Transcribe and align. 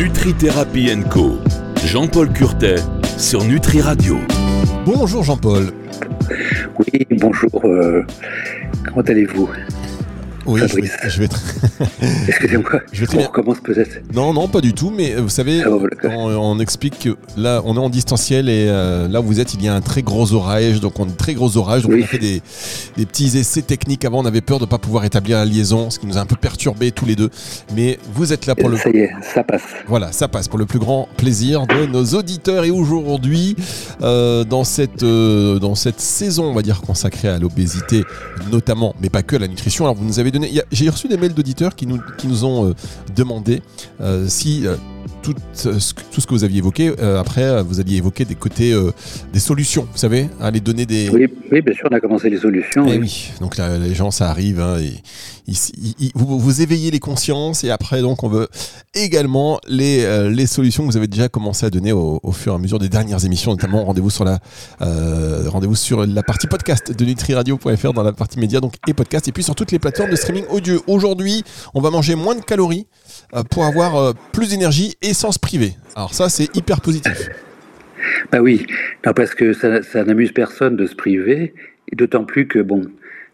Nutri 0.00 0.32
Co. 1.10 1.36
Jean-Paul 1.84 2.32
Curtet 2.32 2.76
sur 3.18 3.44
Nutri 3.44 3.82
Radio. 3.82 4.16
Bonjour 4.86 5.22
Jean-Paul. 5.22 5.66
Oui, 6.78 7.06
bonjour. 7.18 7.50
Euh, 7.66 8.06
comment 8.86 9.02
allez-vous? 9.02 9.50
Oui, 10.46 10.60
je 10.66 10.74
vais, 10.76 11.26
vais 11.26 11.28
Excusez-moi, 12.28 12.80
je 12.92 13.04
vais 13.04 13.18
on 13.18 13.22
recommence 13.26 13.60
peut-être. 13.60 14.00
Non, 14.14 14.32
non, 14.32 14.48
pas 14.48 14.60
du 14.60 14.72
tout, 14.72 14.92
mais 14.94 15.14
euh, 15.14 15.20
vous 15.20 15.28
savez, 15.28 15.62
ah, 15.64 15.70
on, 16.08 16.58
explique 16.58 16.98
que 16.98 17.16
là, 17.36 17.60
on 17.64 17.76
est 17.76 17.80
en 17.80 17.90
distanciel 17.90 18.48
et 18.48 18.66
euh, 18.68 19.08
là 19.08 19.20
où 19.20 19.24
vous 19.24 19.40
êtes, 19.40 19.54
il 19.54 19.62
y 19.62 19.68
a 19.68 19.74
un 19.74 19.80
très 19.80 20.02
gros 20.02 20.32
orage, 20.32 20.80
donc 20.80 20.98
on 20.98 21.04
a 21.04 21.12
très 21.12 21.34
gros 21.34 21.56
orage, 21.56 21.82
donc 21.82 21.92
on 21.98 22.02
a 22.02 22.06
fait 22.06 22.18
des, 22.18 22.42
petits 22.96 23.36
essais 23.38 23.62
techniques 23.62 24.04
avant, 24.04 24.20
on 24.20 24.26
avait 24.26 24.40
peur 24.40 24.58
de 24.58 24.64
ne 24.64 24.70
pas 24.70 24.78
pouvoir 24.78 25.04
établir 25.04 25.38
la 25.38 25.44
liaison, 25.44 25.90
ce 25.90 25.98
qui 25.98 26.06
nous 26.06 26.16
a 26.16 26.20
un 26.20 26.26
peu 26.26 26.36
perturbé 26.36 26.90
tous 26.90 27.06
les 27.06 27.16
deux, 27.16 27.30
mais 27.74 27.98
vous 28.14 28.32
êtes 28.32 28.46
là 28.46 28.54
pour 28.54 28.68
le... 28.68 28.76
Ça 28.76 28.90
y 28.90 28.98
est, 28.98 29.12
ça 29.22 29.44
passe. 29.44 29.62
Voilà, 29.88 30.12
ça 30.12 30.28
passe 30.28 30.48
pour 30.48 30.58
le 30.58 30.66
plus 30.66 30.78
grand 30.78 31.08
plaisir 31.16 31.66
de 31.66 31.86
nos 31.86 32.04
auditeurs. 32.04 32.64
Et 32.64 32.70
aujourd'hui, 32.70 33.56
euh, 34.02 34.44
dans, 34.44 34.64
cette, 34.64 35.04
dans 35.04 35.74
cette 35.74 36.00
saison, 36.00 36.44
on 36.44 36.54
va 36.54 36.62
dire, 36.62 36.80
consacrée 36.80 37.28
à 37.28 37.38
l'obésité 37.38 38.04
notamment, 38.50 38.94
mais 39.00 39.10
pas 39.10 39.22
que 39.22 39.36
à 39.36 39.38
la 39.38 39.48
nutrition, 39.48 39.84
alors 39.84 39.96
vous 39.96 40.04
nous 40.04 40.18
avez 40.18 40.29
j'ai 40.70 40.88
reçu 40.88 41.08
des 41.08 41.16
mails 41.16 41.34
d'auditeurs 41.34 41.74
qui 41.74 41.86
nous, 41.86 42.00
qui 42.18 42.26
nous 42.26 42.44
ont 42.44 42.68
euh, 42.68 42.74
demandé 43.14 43.62
euh, 44.00 44.26
si 44.28 44.66
euh, 44.66 44.76
tout, 45.22 45.34
tout, 45.34 45.80
ce 45.80 46.26
que 46.26 46.30
vous 46.30 46.44
aviez 46.44 46.58
évoqué, 46.58 46.92
après, 47.18 47.62
vous 47.62 47.80
alliez 47.80 47.96
évoquer 47.96 48.24
des 48.24 48.34
côtés, 48.34 48.74
des 49.32 49.38
solutions, 49.38 49.86
vous 49.90 49.98
savez, 49.98 50.28
aller 50.40 50.60
donner 50.60 50.86
des. 50.86 51.08
Oui, 51.10 51.26
oui, 51.52 51.60
bien 51.60 51.74
sûr, 51.74 51.88
on 51.90 51.94
a 51.94 52.00
commencé 52.00 52.30
les 52.30 52.38
solutions. 52.38 52.86
Et 52.86 52.94
eh 52.94 52.98
oui. 52.98 53.32
donc 53.40 53.56
là, 53.56 53.78
les 53.78 53.94
gens, 53.94 54.10
ça 54.10 54.30
arrive. 54.30 54.60
Hein, 54.60 54.78
et, 54.80 54.92
vous, 56.14 56.38
vous, 56.38 56.62
éveillez 56.62 56.90
les 56.90 57.00
consciences 57.00 57.64
et 57.64 57.70
après, 57.70 58.02
donc, 58.02 58.22
on 58.22 58.28
veut 58.28 58.48
également 58.94 59.58
les, 59.66 60.30
les 60.30 60.46
solutions 60.46 60.84
que 60.84 60.92
vous 60.92 60.96
avez 60.96 61.08
déjà 61.08 61.28
commencé 61.28 61.66
à 61.66 61.70
donner 61.70 61.92
au, 61.92 62.20
fur 62.32 62.52
et 62.52 62.56
à 62.56 62.58
mesure 62.58 62.78
des 62.78 62.88
dernières 62.88 63.24
émissions, 63.24 63.50
notamment 63.50 63.84
rendez-vous 63.84 64.10
sur 64.10 64.24
la 64.24 64.38
rendez-vous 64.80 65.74
sur 65.74 66.06
la 66.06 66.22
partie 66.22 66.46
podcast 66.46 66.92
de 66.92 67.04
nutriradio.fr 67.04 67.92
dans 67.92 68.02
la 68.02 68.12
partie 68.12 68.38
média 68.38 68.60
donc 68.60 68.74
et 68.86 68.94
podcast 68.94 69.28
et 69.28 69.32
puis 69.32 69.42
sur 69.42 69.54
toutes 69.54 69.72
les 69.72 69.78
plateformes 69.78 70.10
de 70.10 70.16
streaming 70.16 70.44
audio. 70.50 70.82
Aujourd'hui, 70.86 71.44
on 71.74 71.80
va 71.80 71.90
manger 71.90 72.14
moins 72.14 72.34
de 72.34 72.40
calories 72.40 72.86
euh, 73.34 73.42
pour 73.44 73.64
avoir 73.64 73.96
euh, 73.96 74.12
plus 74.32 74.50
d'énergie 74.50 74.89
se 75.02 75.38
priver. 75.38 75.72
Alors 75.96 76.14
ça, 76.14 76.28
c'est 76.28 76.54
hyper 76.56 76.80
positif. 76.80 77.28
Bah 78.32 78.40
oui, 78.40 78.66
parce 79.02 79.34
que 79.34 79.52
ça, 79.52 80.04
n'amuse 80.04 80.32
personne 80.32 80.76
de 80.76 80.86
se 80.86 80.94
priver, 80.94 81.54
d'autant 81.92 82.24
plus 82.24 82.46
que 82.46 82.58
bon, 82.58 82.82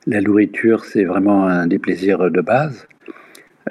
la 0.07 0.21
nourriture, 0.21 0.85
c'est 0.85 1.05
vraiment 1.05 1.47
un 1.47 1.67
des 1.67 1.79
plaisirs 1.79 2.31
de 2.31 2.41
base. 2.41 2.87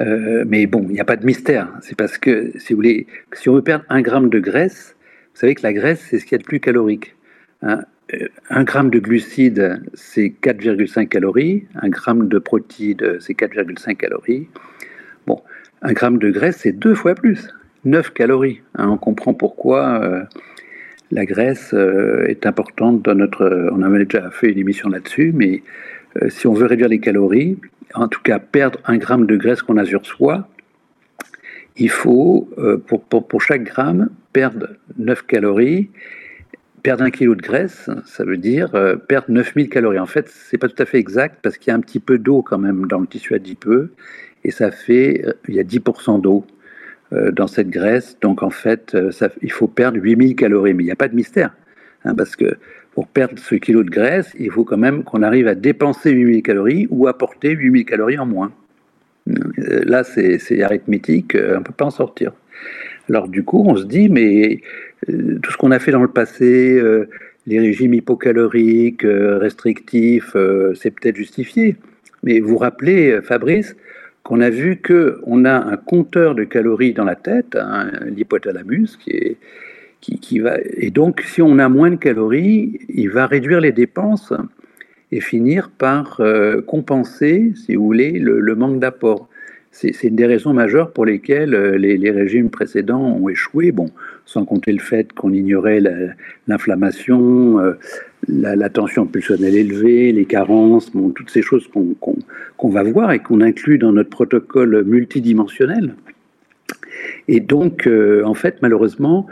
Euh, 0.01 0.43
mais 0.47 0.67
bon, 0.67 0.85
il 0.89 0.93
n'y 0.93 0.99
a 0.99 1.05
pas 1.05 1.15
de 1.15 1.25
mystère. 1.25 1.69
C'est 1.81 1.95
parce 1.95 2.17
que, 2.17 2.51
si 2.57 2.73
vous 2.73 2.77
voulez, 2.77 3.07
si 3.33 3.49
on 3.49 3.55
veut 3.55 3.61
perdre 3.61 3.85
un 3.89 4.01
gramme 4.01 4.29
de 4.29 4.39
graisse, 4.39 4.95
vous 5.33 5.39
savez 5.39 5.55
que 5.55 5.63
la 5.63 5.73
graisse, 5.73 6.05
c'est 6.09 6.19
ce 6.19 6.25
qu'il 6.25 6.33
y 6.33 6.35
a 6.35 6.39
de 6.39 6.43
plus 6.43 6.59
calorique. 6.59 7.15
Hein. 7.61 7.81
un 8.49 8.63
gramme 8.63 8.89
de 8.89 8.99
glucides, 8.99 9.81
c'est 9.93 10.33
4,5 10.41 11.07
calories. 11.07 11.65
Un 11.75 11.89
gramme 11.89 12.27
de 12.27 12.39
protides, 12.39 13.17
c'est 13.19 13.33
4,5 13.33 13.95
calories. 13.95 14.47
Bon, 15.25 15.41
un 15.81 15.93
gramme 15.93 16.17
de 16.17 16.29
graisse, 16.29 16.57
c'est 16.61 16.71
deux 16.71 16.95
fois 16.95 17.15
plus, 17.15 17.47
9 17.85 18.13
calories. 18.13 18.61
Hein. 18.75 18.89
on 18.89 18.97
comprend 18.97 19.33
pourquoi 19.33 20.01
euh, 20.03 20.23
la 21.11 21.25
graisse 21.25 21.73
euh, 21.73 22.25
est 22.27 22.45
importante 22.45 23.03
dans 23.03 23.15
notre... 23.15 23.69
On 23.71 23.81
avait 23.83 24.05
déjà 24.05 24.31
fait 24.31 24.51
une 24.51 24.57
émission 24.57 24.89
là-dessus, 24.89 25.31
mais 25.33 25.63
euh, 26.21 26.29
si 26.29 26.47
on 26.47 26.53
veut 26.53 26.65
réduire 26.65 26.89
les 26.89 26.99
calories, 26.99 27.57
en 27.93 28.07
tout 28.07 28.21
cas 28.21 28.39
perdre 28.39 28.79
un 28.85 28.97
gramme 28.97 29.27
de 29.27 29.37
graisse 29.37 29.61
qu'on 29.61 29.77
a 29.77 29.85
sur 29.85 30.05
soi, 30.05 30.47
il 31.77 31.89
faut, 31.89 32.49
pour, 32.87 33.03
pour, 33.03 33.27
pour, 33.27 33.41
chaque 33.41 33.63
gramme, 33.63 34.09
perdre 34.31 34.69
9 34.97 35.25
calories. 35.25 35.89
Perdre 36.83 37.03
un 37.03 37.09
kilo 37.09 37.35
de 37.35 37.41
graisse, 37.41 37.89
ça 38.05 38.23
veut 38.23 38.37
dire 38.37 38.71
perdre 39.09 39.25
9000 39.29 39.69
calories. 39.69 39.99
En 39.99 40.05
fait, 40.05 40.29
c'est 40.29 40.57
pas 40.57 40.69
tout 40.69 40.81
à 40.81 40.85
fait 40.85 40.99
exact 40.99 41.39
parce 41.41 41.57
qu'il 41.57 41.71
y 41.71 41.73
a 41.73 41.75
un 41.75 41.81
petit 41.81 41.99
peu 41.99 42.17
d'eau 42.17 42.43
quand 42.43 42.59
même 42.59 42.85
dans 42.85 42.99
le 42.99 43.07
tissu 43.07 43.33
adipeux 43.33 43.91
et 44.45 44.51
ça 44.51 44.71
fait, 44.71 45.25
il 45.49 45.55
y 45.55 45.59
a 45.59 45.63
10% 45.63 46.21
d'eau 46.21 46.45
dans 47.31 47.47
cette 47.47 47.69
graisse, 47.69 48.17
donc 48.21 48.43
en 48.43 48.49
fait, 48.49 48.95
euh, 48.95 49.11
il 49.41 49.51
faut 49.51 49.67
perdre 49.67 49.97
8000 50.01 50.35
calories, 50.35 50.73
mais 50.73 50.83
il 50.83 50.87
n'y 50.87 50.91
a 50.91 50.95
pas 50.95 51.07
de 51.07 51.15
mystère, 51.15 51.55
hein, 52.03 52.15
parce 52.15 52.35
que 52.35 52.57
pour 52.93 53.07
perdre 53.07 53.37
ce 53.37 53.55
kilo 53.55 53.83
de 53.83 53.89
graisse, 53.89 54.33
il 54.39 54.51
faut 54.51 54.63
quand 54.63 54.77
même 54.77 55.03
qu'on 55.03 55.21
arrive 55.21 55.47
à 55.47 55.55
dépenser 55.55 56.11
8000 56.11 56.43
calories 56.43 56.87
ou 56.89 57.07
apporter 57.07 57.51
8000 57.51 57.85
calories 57.85 58.17
en 58.17 58.25
moins. 58.25 58.51
Là, 59.57 60.03
c'est 60.03 60.61
arithmétique, 60.61 61.35
on 61.35 61.59
ne 61.59 61.63
peut 61.63 61.73
pas 61.75 61.85
en 61.85 61.89
sortir. 61.89 62.31
Alors 63.09 63.27
du 63.27 63.43
coup, 63.43 63.65
on 63.67 63.75
se 63.75 63.83
dit, 63.83 64.07
mais 64.07 64.61
tout 65.07 65.51
ce 65.51 65.57
qu'on 65.57 65.71
a 65.71 65.79
fait 65.79 65.91
dans 65.91 66.03
le 66.03 66.07
passé, 66.07 66.81
les 67.47 67.59
régimes 67.59 67.95
hypocaloriques, 67.95 69.03
restrictifs, 69.03 70.37
c'est 70.75 70.91
peut-être 70.91 71.17
justifié. 71.17 71.75
Mais 72.23 72.39
vous 72.39 72.57
rappelez, 72.57 73.19
Fabrice, 73.23 73.75
qu'on 74.25 74.41
a 74.41 74.49
vu 74.49 74.81
qu'on 74.81 75.45
a 75.45 75.53
un 75.53 75.77
compteur 75.77 76.33
de 76.33 76.43
calories 76.43 76.93
dans 76.93 77.03
la 77.03 77.15
tête, 77.15 77.55
l'hypothalamus, 78.07 78.97
qui 78.97 79.11
est, 79.11 79.37
qui, 80.01 80.39
va, 80.39 80.57
et 80.77 80.89
donc 80.89 81.21
si 81.21 81.43
on 81.43 81.59
a 81.59 81.69
moins 81.69 81.91
de 81.91 81.95
calories, 81.95 82.79
il 82.89 83.11
va 83.11 83.27
réduire 83.27 83.61
les 83.61 83.71
dépenses 83.71 84.33
et 85.11 85.21
finir 85.21 85.69
par 85.69 86.19
euh, 86.21 86.61
compenser, 86.61 87.53
si 87.55 87.75
vous 87.75 87.85
voulez, 87.85 88.13
le 88.19 88.55
manque 88.55 88.79
d'apport. 88.79 89.29
C'est 89.75 90.03
une 90.03 90.15
des 90.15 90.25
raisons 90.25 90.53
majeures 90.53 90.93
pour 90.93 91.05
lesquelles 91.05 91.53
euh, 91.53 91.77
les, 91.77 92.09
régimes 92.09 92.49
précédents 92.49 93.01
ont 93.01 93.27
échoué, 93.27 93.73
bon, 93.73 93.89
sans 94.25 94.45
compter 94.45 94.71
le 94.71 94.79
fait 94.79 95.13
qu'on 95.13 95.31
ignorait 95.31 95.81
l'inflammation, 96.47 97.59
euh, 97.59 97.73
la, 98.27 98.69
tension 98.69 99.05
pulsionnelle 99.05 99.55
élevée, 99.55 100.11
les 100.11 100.25
carences, 100.25 100.91
toutes 101.15 101.29
ces 101.29 101.41
choses 101.41 101.69
qu'on 102.57 102.69
va 102.69 102.83
voir 102.83 103.11
et 103.11 103.19
qu'on 103.19 103.41
inclut 103.41 103.77
dans 103.77 103.91
notre 103.91 104.09
protocole 104.09 104.83
multidimensionnel. 104.83 105.95
Et 107.27 107.39
donc, 107.39 107.87
euh, 107.87 108.23
en 108.23 108.33
fait, 108.33 108.57
malheureusement, 108.61 109.27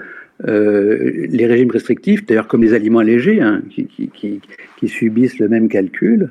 les 0.46 1.46
régimes 1.46 1.72
restrictifs, 1.72 2.26
d'ailleurs 2.26 2.48
comme 2.48 2.64
les 2.64 2.74
aliments 2.74 3.00
allégés, 3.00 3.40
hein, 3.40 3.62
qui, 3.70 4.42
subissent 4.88 5.40
le 5.40 5.48
même 5.48 5.70
calcul, 5.70 6.30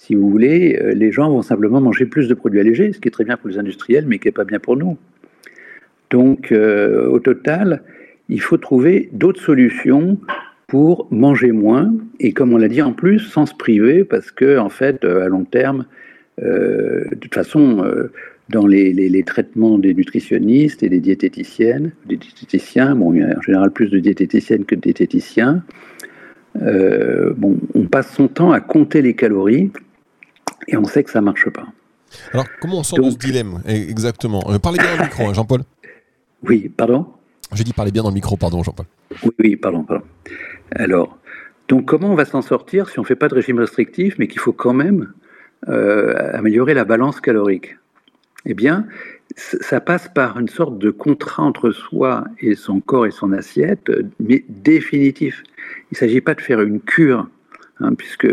si 0.00 0.14
vous 0.14 0.30
voulez, 0.30 0.80
euh, 0.80 0.94
les 0.94 1.12
gens 1.12 1.28
vont 1.28 1.42
simplement 1.42 1.78
manger 1.78 2.06
plus 2.06 2.26
de 2.26 2.32
produits 2.32 2.58
allégés, 2.58 2.90
ce 2.94 3.00
qui 3.00 3.08
est 3.08 3.10
très 3.10 3.24
bien 3.24 3.36
pour 3.36 3.50
les 3.50 3.58
industriels, 3.58 4.06
mais 4.06 4.18
qui 4.18 4.28
n'est 4.28 4.32
pas 4.32 4.46
bien 4.46 4.58
pour 4.58 4.78
nous. 4.78 4.96
Donc, 6.08 6.52
euh, 6.52 7.06
au 7.08 7.20
total, 7.20 7.82
il 8.30 8.40
faut 8.40 8.56
trouver 8.56 9.10
d'autres 9.12 9.40
solutions 9.42 10.18
pour 10.66 11.08
manger 11.10 11.52
moins, 11.52 11.92
et 12.20 12.32
comme 12.32 12.52
on 12.52 12.56
l'a 12.56 12.68
dit 12.68 12.80
en 12.80 12.92
plus, 12.92 13.18
sans 13.18 13.44
se 13.44 13.54
priver, 13.54 14.04
parce 14.04 14.30
que, 14.30 14.58
en 14.58 14.68
fait, 14.68 15.04
euh, 15.04 15.24
à 15.24 15.28
long 15.28 15.44
terme, 15.44 15.86
de 16.38 17.14
toute 17.20 17.34
façon, 17.34 17.84
dans 18.48 18.66
les, 18.66 19.22
traitements 19.26 19.78
des 19.78 19.92
nutritionnistes 19.92 20.82
et 20.82 20.88
des 20.88 21.00
diététiciennes, 21.00 21.92
des 22.06 22.16
diététiciens, 22.16 22.96
bon, 22.96 23.12
il 23.12 23.20
y 23.20 23.22
a 23.22 23.36
en 23.36 23.42
général 23.42 23.70
plus 23.72 23.90
de 23.90 23.98
diététiciennes 23.98 24.64
que 24.64 24.74
de 24.74 24.80
diététiciens, 24.80 25.62
bon, 26.54 27.58
on 27.74 27.84
passe 27.88 28.14
son 28.14 28.28
temps 28.28 28.52
à 28.52 28.60
compter 28.60 29.02
les 29.02 29.12
calories 29.12 29.70
et 30.68 30.78
on 30.78 30.84
sait 30.84 31.04
que 31.04 31.10
ça 31.10 31.20
ne 31.20 31.26
marche 31.26 31.50
pas. 31.50 31.66
Alors, 32.32 32.46
comment 32.60 32.78
on 32.78 32.82
sort 32.82 32.98
de 32.98 33.10
ce 33.10 33.16
dilemme 33.16 33.62
exactement? 33.66 34.42
Euh, 34.48 34.58
Parlez 34.58 34.78
bien 34.78 34.96
le 34.96 35.04
micro, 35.04 35.24
hein, 35.24 35.34
Jean-Paul. 35.34 35.60
Oui, 36.42 36.70
pardon? 36.74 37.04
J'ai 37.54 37.64
dit 37.64 37.72
parler 37.72 37.90
bien 37.90 38.02
dans 38.02 38.10
le 38.10 38.14
micro, 38.14 38.36
pardon, 38.36 38.62
Jean-Paul. 38.62 38.86
Oui, 39.38 39.56
pardon, 39.56 39.82
pardon. 39.84 40.04
Alors, 40.72 41.18
donc 41.68 41.86
comment 41.86 42.12
on 42.12 42.14
va 42.14 42.24
s'en 42.24 42.42
sortir 42.42 42.88
si 42.88 42.98
on 42.98 43.02
ne 43.02 43.06
fait 43.06 43.16
pas 43.16 43.28
de 43.28 43.34
régime 43.34 43.58
restrictif, 43.58 44.16
mais 44.18 44.28
qu'il 44.28 44.40
faut 44.40 44.52
quand 44.52 44.72
même 44.72 45.12
euh, 45.68 46.14
améliorer 46.32 46.74
la 46.74 46.84
balance 46.84 47.20
calorique? 47.20 47.76
Eh 48.46 48.54
bien, 48.54 48.86
ça 49.36 49.80
passe 49.80 50.08
par 50.08 50.38
une 50.38 50.48
sorte 50.48 50.78
de 50.78 50.90
contrat 50.90 51.42
entre 51.42 51.72
soi 51.72 52.24
et 52.40 52.54
son 52.54 52.80
corps 52.80 53.06
et 53.06 53.10
son 53.10 53.32
assiette, 53.32 53.90
mais 54.18 54.44
définitif. 54.48 55.42
Il 55.90 55.94
ne 55.94 55.96
s'agit 55.96 56.20
pas 56.20 56.34
de 56.34 56.40
faire 56.40 56.60
une 56.62 56.80
cure, 56.80 57.28
hein, 57.80 57.94
puisque 57.94 58.28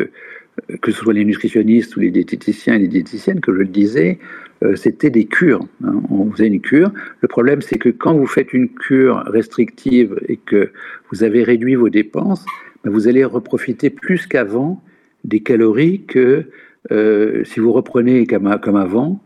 que 0.81 0.91
ce 0.91 0.97
soit 0.97 1.13
les 1.13 1.25
nutritionnistes 1.25 1.95
ou 1.97 1.99
les 1.99 2.11
diététiciens 2.11 2.75
et 2.75 2.79
les 2.79 2.87
diététiciennes, 2.87 3.41
que 3.41 3.53
je 3.53 3.59
le 3.59 3.65
disais, 3.65 4.19
euh, 4.19 4.46
c'était 4.75 5.09
des 5.09 5.25
cures. 5.25 5.67
Hein. 5.83 6.01
On 6.09 6.31
faisait 6.31 6.47
une 6.47 6.61
cure. 6.61 6.91
Le 7.21 7.27
problème, 7.27 7.61
c'est 7.61 7.77
que 7.77 7.89
quand 7.89 8.13
vous 8.13 8.25
faites 8.25 8.53
une 8.53 8.69
cure 8.69 9.23
restrictive 9.27 10.19
et 10.27 10.37
que 10.37 10.71
vous 11.11 11.23
avez 11.23 11.43
réduit 11.43 11.75
vos 11.75 11.89
dépenses, 11.89 12.45
ben, 12.83 12.91
vous 12.91 13.07
allez 13.07 13.23
reprofiter 13.23 13.89
plus 13.89 14.25
qu'avant 14.27 14.81
des 15.23 15.41
calories 15.41 16.03
que 16.07 16.45
euh, 16.91 17.43
si 17.43 17.59
vous 17.59 17.71
reprenez 17.71 18.25
comme, 18.25 18.47
avant, 18.47 19.21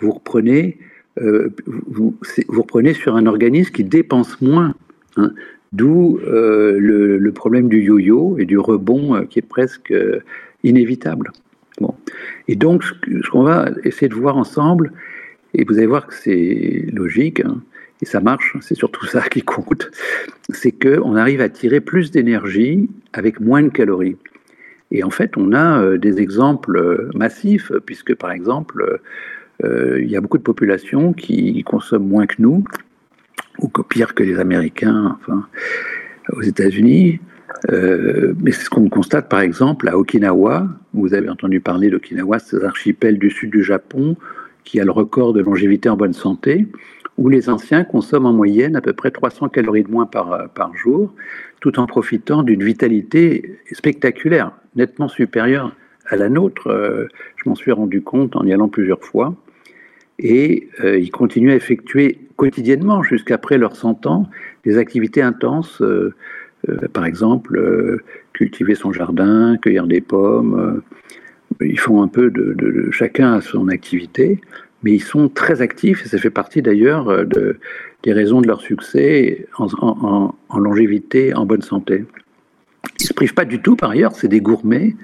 vous 0.00 0.12
reprenez, 0.12 0.78
euh, 1.20 1.48
vous, 1.66 2.14
reprenez 2.48 2.94
sur 2.94 3.16
un 3.16 3.26
organisme 3.26 3.72
qui 3.72 3.84
dépense 3.84 4.40
moins. 4.40 4.74
Hein. 5.16 5.32
D'où 5.72 6.20
le, 6.22 7.30
problème 7.32 7.68
du 7.68 7.82
yo-yo 7.82 8.38
et 8.38 8.44
du 8.44 8.56
rebond 8.56 9.26
qui 9.26 9.40
est 9.40 9.42
presque 9.42 9.92
inévitable. 10.62 11.32
Et 12.48 12.56
donc, 12.56 12.84
ce 12.84 13.30
qu'on 13.30 13.42
va 13.42 13.70
essayer 13.84 14.08
de 14.08 14.14
voir 14.14 14.36
ensemble, 14.36 14.92
et 15.54 15.64
vous 15.64 15.78
allez 15.78 15.86
voir 15.86 16.06
que 16.06 16.14
c'est 16.14 16.86
logique, 16.92 17.40
hein, 17.40 17.62
et 18.02 18.06
ça 18.06 18.20
marche, 18.20 18.56
c'est 18.60 18.74
surtout 18.74 19.06
ça 19.06 19.22
qui 19.22 19.42
compte, 19.42 19.90
c'est 20.50 20.72
qu'on 20.72 21.16
arrive 21.16 21.40
à 21.40 21.48
tirer 21.48 21.80
plus 21.80 22.10
d'énergie 22.10 22.88
avec 23.12 23.40
moins 23.40 23.62
de 23.62 23.68
calories. 23.68 24.16
Et 24.92 25.02
en 25.02 25.10
fait, 25.10 25.36
on 25.36 25.52
a 25.52 25.82
euh, 25.82 25.98
des 25.98 26.20
exemples 26.20 26.76
euh, 26.78 27.10
massifs, 27.14 27.72
puisque 27.86 28.14
par 28.14 28.30
exemple, 28.30 29.00
euh, 29.64 30.00
il 30.00 30.08
y 30.08 30.16
a 30.16 30.20
beaucoup 30.20 30.38
de 30.38 30.42
populations 30.42 31.12
qui 31.12 31.62
consomment 31.64 32.06
moins 32.06 32.26
que 32.26 32.36
nous, 32.38 32.64
ou 33.58 33.68
pire 33.68 34.14
que 34.14 34.22
les 34.22 34.38
Américains, 34.38 35.18
enfin, 35.20 35.48
aux 36.32 36.42
États-Unis. 36.42 37.20
Mais 37.70 38.52
c'est 38.52 38.64
ce 38.64 38.70
qu'on 38.70 38.88
constate 38.88 39.28
par 39.28 39.40
exemple 39.40 39.88
à 39.88 39.96
Okinawa. 39.96 40.68
Vous 40.94 41.14
avez 41.14 41.28
entendu 41.28 41.60
parler 41.60 41.90
d'Okinawa, 41.90 42.38
c'est 42.38 42.62
un 42.62 42.66
archipel 42.66 43.18
du 43.18 43.30
sud 43.30 43.50
du 43.50 43.62
Japon 43.62 44.16
qui 44.64 44.80
a 44.80 44.84
le 44.84 44.90
record 44.90 45.32
de 45.32 45.40
longévité 45.40 45.88
en 45.88 45.96
bonne 45.96 46.12
santé 46.12 46.66
où 47.18 47.28
les 47.28 47.48
anciens 47.48 47.84
consomment 47.84 48.26
en 48.26 48.32
moyenne 48.32 48.76
à 48.76 48.80
peu 48.80 48.92
près 48.92 49.10
300 49.10 49.48
calories 49.48 49.84
de 49.84 49.90
moins 49.90 50.06
par, 50.06 50.50
par 50.50 50.76
jour, 50.76 51.14
tout 51.60 51.78
en 51.78 51.86
profitant 51.86 52.42
d'une 52.42 52.62
vitalité 52.62 53.58
spectaculaire, 53.72 54.52
nettement 54.74 55.08
supérieure 55.08 55.74
à 56.06 56.16
la 56.16 56.28
nôtre. 56.28 56.68
Euh, 56.68 57.06
je 57.36 57.48
m'en 57.48 57.54
suis 57.54 57.72
rendu 57.72 58.02
compte 58.02 58.36
en 58.36 58.44
y 58.44 58.52
allant 58.52 58.68
plusieurs 58.68 59.02
fois. 59.02 59.34
Et 60.18 60.68
euh, 60.82 60.98
ils 60.98 61.10
continuent 61.10 61.52
à 61.52 61.56
effectuer 61.56 62.18
quotidiennement, 62.36 63.02
jusqu'après 63.02 63.58
leurs 63.58 63.76
100 63.76 64.06
ans, 64.06 64.28
des 64.64 64.76
activités 64.78 65.22
intenses. 65.22 65.82
Euh, 66.68 66.88
par 66.92 67.06
exemple, 67.06 67.60
cultiver 68.32 68.74
son 68.74 68.92
jardin, 68.92 69.56
cueillir 69.56 69.86
des 69.86 70.00
pommes. 70.00 70.82
ils 71.60 71.78
font 71.78 72.02
un 72.02 72.08
peu 72.08 72.30
de, 72.30 72.90
chacun 72.90 73.34
à 73.34 73.40
son 73.40 73.68
activité 73.68 74.40
mais 74.86 74.92
ils 74.92 75.02
sont 75.02 75.28
très 75.28 75.62
actifs 75.62 76.04
et 76.04 76.08
ça 76.08 76.18
fait 76.18 76.30
partie 76.30 76.62
d'ailleurs 76.62 77.08
euh, 77.08 77.24
de, 77.24 77.58
des 78.02 78.12
raisons 78.12 78.40
de 78.40 78.46
leur 78.46 78.60
succès 78.60 79.46
en, 79.58 80.32
longévité, 80.56 81.34
en 81.34 81.46
bonne 81.46 81.62
santé. 81.62 82.04
Ils 83.00 83.06
se 83.06 83.12
privent 83.12 83.34
pas 83.34 83.44
du 83.44 83.60
tout 83.60 83.74
par 83.74 83.90
ailleurs, 83.90 84.14
c'est 84.14 84.28
des 84.28 84.40
gourmets. 84.40 84.94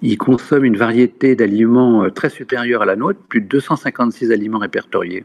Ils 0.00 0.16
consomment 0.16 0.64
une 0.64 0.76
variété 0.76 1.34
d'aliments 1.34 2.04
euh, 2.04 2.10
très 2.10 2.30
supérieure 2.30 2.82
à 2.82 2.86
la 2.86 2.96
nôtre, 2.96 3.18
plus 3.28 3.40
de 3.40 3.48
256 3.48 4.32
aliments 4.32 4.58
répertoriés. 4.58 5.24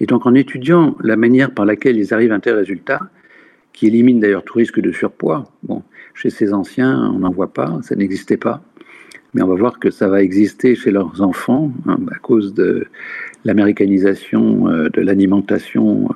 Et 0.00 0.06
donc 0.06 0.24
en 0.24 0.34
étudiant 0.34 0.96
la 1.02 1.16
manière 1.16 1.50
par 1.50 1.66
laquelle 1.66 1.98
ils 1.98 2.14
arrivent 2.14 2.32
à 2.32 2.36
un 2.36 2.40
tel 2.40 2.54
résultat, 2.54 3.00
qui 3.78 3.86
élimine 3.86 4.18
d'ailleurs 4.18 4.42
tout 4.42 4.58
risque 4.58 4.80
de 4.80 4.90
surpoids, 4.90 5.44
bon, 5.62 5.82
chez 6.14 6.30
ces 6.30 6.52
anciens, 6.52 7.12
on 7.14 7.20
n'en 7.20 7.30
voit 7.30 7.52
pas, 7.52 7.78
ça 7.82 7.94
n'existait 7.94 8.36
pas 8.36 8.62
mais 9.34 9.42
on 9.42 9.48
va 9.48 9.54
voir 9.54 9.78
que 9.78 9.90
ça 9.90 10.08
va 10.08 10.22
exister 10.22 10.74
chez 10.74 10.90
leurs 10.90 11.20
enfants 11.22 11.72
hein, 11.86 11.98
à 12.10 12.18
cause 12.18 12.54
de 12.54 12.86
l'américanisation 13.44 14.68
euh, 14.68 14.88
de 14.88 15.00
l'alimentation 15.00 16.08
euh, 16.10 16.14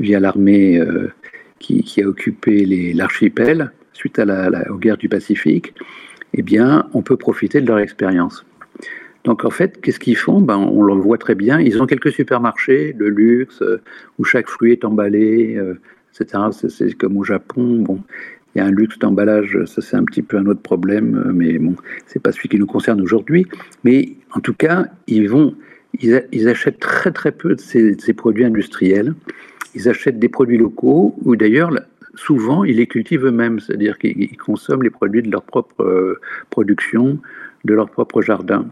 via 0.00 0.20
l'armée 0.20 0.78
euh, 0.78 1.12
qui, 1.58 2.02
a 2.02 2.06
occupé 2.06 2.64
l'archipel 2.94 3.72
suite 3.92 4.18
à 4.18 4.24
la, 4.24 4.70
aux 4.70 4.78
guerres 4.78 4.96
du 4.96 5.08
Pacifique. 5.08 5.74
Eh 6.34 6.42
bien, 6.42 6.88
on 6.94 7.02
peut 7.02 7.16
profiter 7.16 7.60
de 7.60 7.66
leur 7.66 7.78
expérience. 7.78 8.44
Donc 9.24 9.44
en 9.44 9.50
fait, 9.50 9.80
qu'est-ce 9.80 9.98
qu'ils 9.98 10.16
font? 10.16 10.40
Ben, 10.40 10.56
On 10.56 10.82
le 10.82 10.94
voit 10.94 11.18
très 11.18 11.34
bien. 11.34 11.58
Ils 11.58 11.82
ont 11.82 11.86
quelques 11.86 12.12
supermarchés 12.12 12.92
de 12.92 13.06
luxe 13.06 13.62
où 14.18 14.24
chaque 14.24 14.48
fruit 14.48 14.72
est 14.72 14.84
emballé, 14.84 15.58
C'est 16.12 16.94
comme 16.94 17.16
au 17.16 17.24
Japon. 17.24 17.82
Bon, 17.82 18.00
il 18.54 18.58
y 18.58 18.60
a 18.60 18.64
un 18.64 18.70
luxe 18.70 18.98
d'emballage, 18.98 19.58
ça 19.66 19.82
c'est 19.82 19.96
un 19.96 20.04
petit 20.04 20.22
peu 20.22 20.36
un 20.36 20.46
autre 20.46 20.62
problème, 20.62 21.30
mais 21.34 21.58
bon, 21.58 21.76
c'est 22.06 22.20
pas 22.20 22.32
celui 22.32 22.48
qui 22.48 22.58
nous 22.58 22.66
concerne 22.66 23.00
aujourd'hui. 23.00 23.46
Mais 23.84 24.14
en 24.32 24.40
tout 24.40 24.54
cas, 24.54 24.86
ils 25.06 25.28
vont, 25.28 25.54
ils, 26.00 26.48
achètent 26.48 26.80
très 26.80 27.12
très 27.12 27.32
peu 27.32 27.54
de 27.54 27.60
ces, 27.60 28.12
produits 28.14 28.44
industriels. 28.44 29.14
Ils 29.74 29.88
achètent 29.88 30.18
des 30.18 30.28
produits 30.28 30.58
locaux, 30.58 31.14
ou 31.24 31.36
d'ailleurs 31.36 31.70
souvent 32.14 32.64
ils 32.64 32.76
les 32.76 32.86
cultivent 32.86 33.26
eux-mêmes, 33.26 33.60
c'est-à-dire 33.60 33.98
qu'ils 33.98 34.36
consomment 34.38 34.82
les 34.82 34.90
produits 34.90 35.22
de 35.22 35.30
leur 35.30 35.42
propre 35.42 35.82
euh, 35.82 36.20
production, 36.50 37.18
de 37.64 37.74
leur 37.74 37.90
propre 37.90 38.22
jardin. 38.22 38.66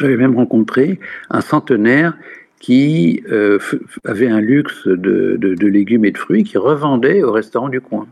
J'avais 0.00 0.16
même 0.16 0.34
rencontré 0.34 0.98
un 1.30 1.40
centenaire 1.40 2.16
qui 2.60 3.22
euh, 3.30 3.58
avait 4.04 4.28
un 4.28 4.40
luxe 4.40 4.86
de, 4.86 5.38
légumes 5.66 6.04
et 6.04 6.10
de 6.10 6.18
fruits 6.18 6.44
qui 6.44 6.58
revendait 6.58 7.22
au 7.22 7.32
restaurant 7.32 7.68
du 7.68 7.80
coin 7.80 8.06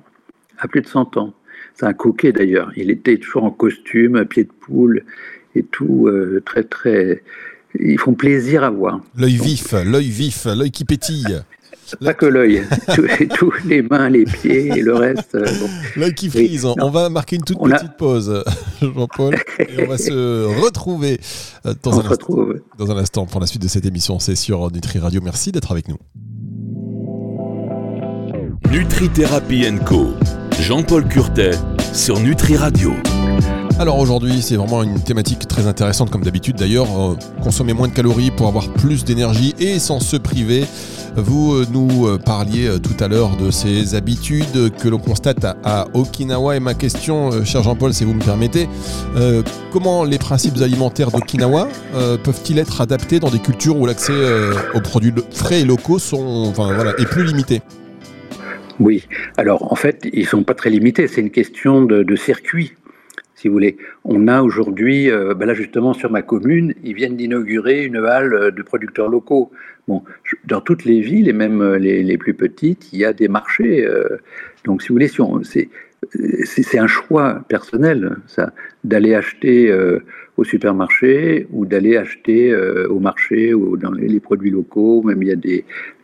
à 0.58 0.68
plus 0.68 0.80
de 0.80 0.86
100 0.86 1.16
ans. 1.16 1.34
C'est 1.74 1.86
un 1.86 1.92
coquet 1.92 2.32
d'ailleurs. 2.32 2.72
Il 2.76 2.90
était 2.90 3.18
toujours 3.18 3.44
en 3.44 3.50
costume, 3.50 4.16
à 4.16 4.24
pied 4.24 4.44
de 4.44 4.52
poule 4.52 5.04
et 5.54 5.62
tout, 5.62 6.06
euh, 6.06 6.42
très 6.44 6.62
très. 6.62 7.22
Ils 7.78 7.98
font 7.98 8.14
plaisir 8.14 8.64
à 8.64 8.70
voir. 8.70 9.00
L'œil 9.18 9.36
vif, 9.36 9.72
l'œil 9.72 10.08
vif, 10.08 10.46
l'œil 10.46 10.70
qui 10.70 10.84
pétille. 10.84 11.42
Pas 12.02 12.14
que 12.14 12.26
l'œil, 12.26 12.64
tous 13.34 13.52
les 13.64 13.82
mains, 13.82 14.08
les 14.08 14.24
pieds 14.24 14.68
et 14.68 14.82
le 14.82 14.94
reste. 14.94 15.34
Euh, 15.34 15.46
l'œil 15.96 16.14
qui 16.14 16.28
frise. 16.28 16.64
on 16.64 16.90
va 16.90 17.08
marquer 17.08 17.36
une 17.36 17.42
toute 17.42 17.58
petite 17.58 17.96
pause, 17.96 18.42
Jean-Paul, 18.82 19.36
et 19.60 19.84
on 19.84 19.88
va 19.88 19.98
se 19.98 20.62
retrouver 20.62 21.20
euh, 21.64 21.74
dans 21.82 22.00
un, 22.00 22.10
instant, 22.10 22.46
dans 22.78 22.90
un 22.90 22.96
instant 22.96 23.26
pour 23.26 23.40
la 23.40 23.46
suite 23.46 23.62
de 23.62 23.68
cette 23.68 23.86
émission. 23.86 24.18
C'est 24.18 24.34
sur 24.34 24.70
Nutri 24.72 24.98
Radio. 24.98 25.20
Merci 25.22 25.52
d'être 25.52 25.70
avec 25.70 25.88
nous. 25.88 25.96
Nutri 28.70 29.08
Thérapie 29.08 29.64
Co. 29.84 30.08
Jean-Paul 30.60 31.06
Curtet 31.06 31.52
sur 31.92 32.18
Nutri 32.18 32.56
Radio. 32.56 32.92
Alors 33.78 33.98
aujourd'hui, 33.98 34.40
c'est 34.40 34.56
vraiment 34.56 34.82
une 34.82 35.00
thématique 35.00 35.46
très 35.46 35.66
intéressante 35.66 36.10
comme 36.10 36.24
d'habitude 36.24 36.56
d'ailleurs. 36.56 36.86
Euh, 36.98 37.14
consommer 37.42 37.74
moins 37.74 37.88
de 37.88 37.92
calories 37.92 38.30
pour 38.30 38.48
avoir 38.48 38.72
plus 38.72 39.04
d'énergie 39.04 39.54
et 39.58 39.78
sans 39.78 40.00
se 40.00 40.16
priver. 40.16 40.64
Vous 41.16 41.54
euh, 41.54 41.66
nous 41.72 42.06
euh, 42.06 42.18
parliez 42.18 42.68
tout 42.82 43.02
à 43.02 43.08
l'heure 43.08 43.36
de 43.36 43.50
ces 43.50 43.94
habitudes 43.94 44.70
que 44.76 44.88
l'on 44.88 44.98
constate 44.98 45.44
à, 45.44 45.86
Okinawa. 45.94 46.56
Et 46.56 46.60
ma 46.60 46.74
question, 46.74 47.44
cher 47.44 47.62
Jean-Paul, 47.62 47.92
si 47.94 48.04
vous 48.04 48.14
me 48.14 48.22
permettez, 48.22 48.68
comment 49.72 50.04
les 50.04 50.18
principes 50.18 50.60
alimentaires 50.60 51.10
d'Okinawa 51.10 51.68
peuvent-ils 52.22 52.58
être 52.58 52.80
adaptés 52.80 53.20
dans 53.20 53.30
des 53.30 53.38
cultures 53.38 53.78
où 53.78 53.86
l'accès 53.86 54.12
aux 54.74 54.80
produits 54.80 55.12
frais 55.30 55.60
et 55.62 55.64
locaux 55.64 55.98
est 55.98 57.06
plus 57.06 57.24
limité? 57.24 57.62
Oui, 58.78 59.04
alors 59.36 59.72
en 59.72 59.76
fait, 59.76 60.06
ils 60.12 60.22
ne 60.22 60.26
sont 60.26 60.42
pas 60.42 60.54
très 60.54 60.70
limités, 60.70 61.08
c'est 61.08 61.20
une 61.20 61.30
question 61.30 61.82
de, 61.82 62.16
circuit, 62.16 62.72
si 63.46 63.48
vous 63.48 63.54
voulez. 63.54 63.76
On 64.04 64.26
a 64.26 64.42
aujourd'hui, 64.42 65.08
euh, 65.08 65.32
ben 65.34 65.46
là 65.46 65.54
justement 65.54 65.94
sur 65.94 66.10
ma 66.10 66.20
commune, 66.20 66.74
ils 66.82 66.94
viennent 66.94 67.16
d'inaugurer 67.16 67.84
une 67.84 67.98
halle 67.98 68.50
de 68.50 68.62
producteurs 68.62 69.08
locaux. 69.08 69.52
Bon, 69.86 70.02
dans 70.46 70.60
toutes 70.60 70.84
les 70.84 71.00
villes, 71.00 71.28
et 71.28 71.32
même 71.32 71.62
euh, 71.62 71.78
les, 71.78 72.18
plus 72.18 72.34
petites, 72.34 72.92
il 72.92 72.98
y 72.98 73.04
a 73.04 73.12
des 73.12 73.28
marchés. 73.28 73.86
Euh, 73.86 74.18
donc 74.64 74.82
si 74.82 74.88
vous 74.88 74.96
voulez, 74.96 75.06
si 75.06 75.68
c'est 76.44 76.78
un 76.78 76.86
choix 76.86 77.40
personnel, 77.48 78.16
ça, 78.26 78.52
d'aller 78.84 79.14
acheter 79.14 79.74
au 80.36 80.44
supermarché 80.44 81.46
ou 81.50 81.66
d'aller 81.66 81.96
acheter 81.96 82.54
au 82.88 82.98
marché 82.98 83.54
ou 83.54 83.76
dans 83.76 83.92
les, 83.92 84.20
produits 84.20 84.50
locaux. 84.50 85.02
Même 85.02 85.22
il 85.22 85.28
y 85.28 85.32
a 85.32 85.36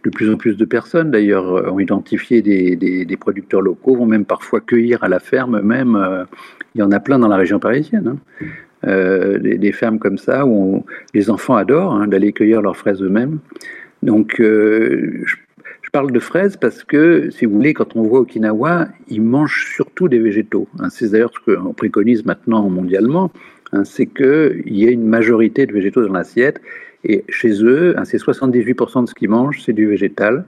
de 0.05 0.11
plus 0.11 0.31
en 0.31 0.37
plus 0.37 0.57
de 0.57 0.65
personnes, 0.65 1.11
d'ailleurs, 1.11 1.53
euh, 1.53 1.71
ont 1.71 1.79
identifié 1.79 2.43
des, 2.43 3.17
producteurs 3.19 3.61
locaux, 3.61 3.97
vont 3.97 4.07
même 4.07 4.25
parfois 4.25 4.61
cueillir 4.61 5.03
à 5.05 5.09
la 5.09 5.21
ferme 5.21 5.61
même. 5.61 5.97
Euh, 5.97 6.25
il 6.75 6.81
y 6.81 6.83
en 6.83 6.91
a 6.91 7.01
plein 7.01 7.19
dans 7.19 7.29
la 7.29 7.37
région 7.37 7.59
parisienne. 7.59 8.19
Hein. 8.43 8.47
Euh, 8.85 9.39
des, 9.39 9.73
fermes 9.73 10.01
comme 10.01 10.19
ça 10.19 10.45
où 10.45 10.85
les 11.15 11.31
enfants 11.31 11.55
adorent 11.55 11.95
hein, 11.95 12.09
d'aller 12.09 12.33
cueillir 12.33 12.63
leurs 12.63 12.77
fraises 12.77 13.01
eux-mêmes. 13.01 13.39
Donc, 14.03 14.37
je, 14.39 15.37
parle 15.93 16.11
de 16.11 16.19
fraises 16.19 16.57
parce 16.57 16.83
que, 16.83 17.31
si 17.31 17.45
vous 17.45 17.55
voulez, 17.55 17.75
quand 17.75 17.95
on 17.97 18.03
voit 18.03 18.21
Okinawa, 18.21 18.89
ils 19.09 19.23
mangent 19.23 19.73
surtout 19.75 20.09
des 20.09 20.19
végétaux. 20.19 20.67
Hein. 20.81 20.89
C'est 20.91 21.11
d'ailleurs 21.11 21.33
ce 21.35 21.55
qu'on 21.55 21.75
préconise 21.75 22.25
maintenant 22.25 22.69
mondialement, 22.69 23.31
c'est 23.85 24.07
qu'il 24.07 24.77
y 24.77 24.87
a 24.87 24.91
une 24.91 25.07
majorité 25.07 25.67
de 25.67 25.73
végétaux 25.73 26.07
dans 26.07 26.13
l'assiette 26.13 26.61
et 27.05 27.25
chez 27.29 27.63
eux, 27.65 27.95
hein, 27.97 28.05
c'est 28.05 28.19
78% 28.19 29.03
de 29.03 29.09
ce 29.09 29.15
qu'ils 29.15 29.29
mangent, 29.29 29.63
c'est 29.65 29.73
du 29.73 29.87
végétal. 29.87 30.45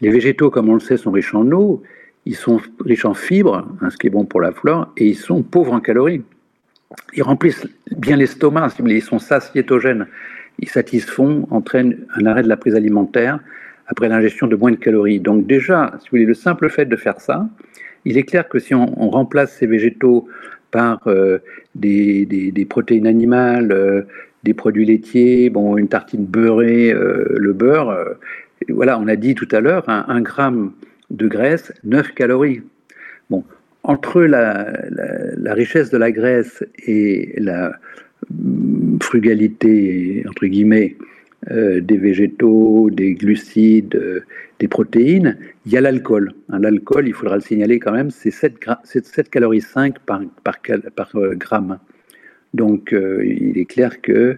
Les 0.00 0.10
végétaux, 0.10 0.50
comme 0.50 0.68
on 0.68 0.74
le 0.74 0.80
sait, 0.80 0.96
sont 0.96 1.10
riches 1.10 1.34
en 1.34 1.50
eau, 1.52 1.82
ils 2.26 2.36
sont 2.36 2.60
riches 2.84 3.04
en 3.04 3.14
fibres, 3.14 3.66
hein, 3.80 3.90
ce 3.90 3.96
qui 3.96 4.06
est 4.06 4.10
bon 4.10 4.24
pour 4.24 4.40
la 4.40 4.52
flore, 4.52 4.92
et 4.96 5.06
ils 5.06 5.16
sont 5.16 5.42
pauvres 5.42 5.72
en 5.72 5.80
calories. 5.80 6.22
Ils 7.14 7.22
remplissent 7.22 7.66
bien 7.96 8.16
l'estomac, 8.16 8.74
ils 8.84 9.02
sont 9.02 9.18
satiétogènes. 9.18 10.06
Ils 10.58 10.68
satisfont, 10.68 11.46
entraînent 11.50 11.96
un 12.14 12.26
arrêt 12.26 12.42
de 12.42 12.48
la 12.48 12.56
prise 12.56 12.74
alimentaire 12.74 13.40
après 13.90 14.08
l'ingestion 14.08 14.46
de 14.46 14.56
moins 14.56 14.70
de 14.70 14.76
calories. 14.76 15.18
Donc 15.18 15.46
déjà, 15.46 15.92
si 15.98 16.06
vous 16.06 16.10
voulez, 16.12 16.24
le 16.24 16.34
simple 16.34 16.70
fait 16.70 16.86
de 16.86 16.96
faire 16.96 17.20
ça, 17.20 17.48
il 18.04 18.16
est 18.16 18.22
clair 18.22 18.48
que 18.48 18.58
si 18.58 18.74
on, 18.74 18.86
remplace 19.10 19.52
ces 19.58 19.66
végétaux 19.66 20.28
par 20.70 21.00
euh, 21.08 21.38
des, 21.74 22.66
protéines 22.70 23.06
animales, 23.06 23.72
euh, 23.72 24.02
des 24.44 24.54
produits 24.54 24.86
laitiers, 24.86 25.50
bon, 25.50 25.76
une 25.76 25.88
tartine 25.88 26.24
beurrée, 26.24 26.92
euh, 26.92 27.34
le 27.36 27.52
beurre. 27.52 27.98
Voilà, 28.68 28.98
on 28.98 29.08
a 29.08 29.16
dit 29.16 29.34
tout 29.34 29.48
à 29.50 29.60
l'heure, 29.60 29.84
un, 29.88 30.20
gramme 30.20 30.72
de 31.10 31.26
graisse, 31.26 31.72
9 31.82 32.12
calories. 32.14 32.62
Bon, 33.28 33.44
entre 33.82 34.22
la, 34.22 34.72
richesse 35.52 35.90
de 35.90 35.98
la 35.98 36.12
graisse 36.12 36.62
et 36.86 37.34
la 37.38 37.72
frugalité, 39.02 40.24
entre 40.28 40.46
guillemets, 40.46 40.96
euh, 41.50 41.80
des 41.80 41.96
végétaux, 41.96 42.90
des 42.90 43.14
glucides, 43.14 43.94
euh, 43.96 44.20
des 44.58 44.68
protéines, 44.68 45.38
il 45.64 45.72
y 45.72 45.78
a 45.78 45.80
l'alcool. 45.80 46.32
L'alcool, 46.50 47.08
il 47.08 47.14
faudra 47.14 47.36
le 47.36 47.40
signaler 47.40 47.78
quand 47.78 47.92
même, 47.92 48.10
c'est 48.10 48.30
7, 48.30 48.56
7, 48.84 49.30
calories 49.30 49.62
5 49.62 50.00
par, 50.00 50.20
par 50.44 51.12
gramme. 51.32 51.78
Donc 52.52 52.92
il 52.92 53.56
est 53.56 53.64
clair 53.64 54.02
que 54.02 54.36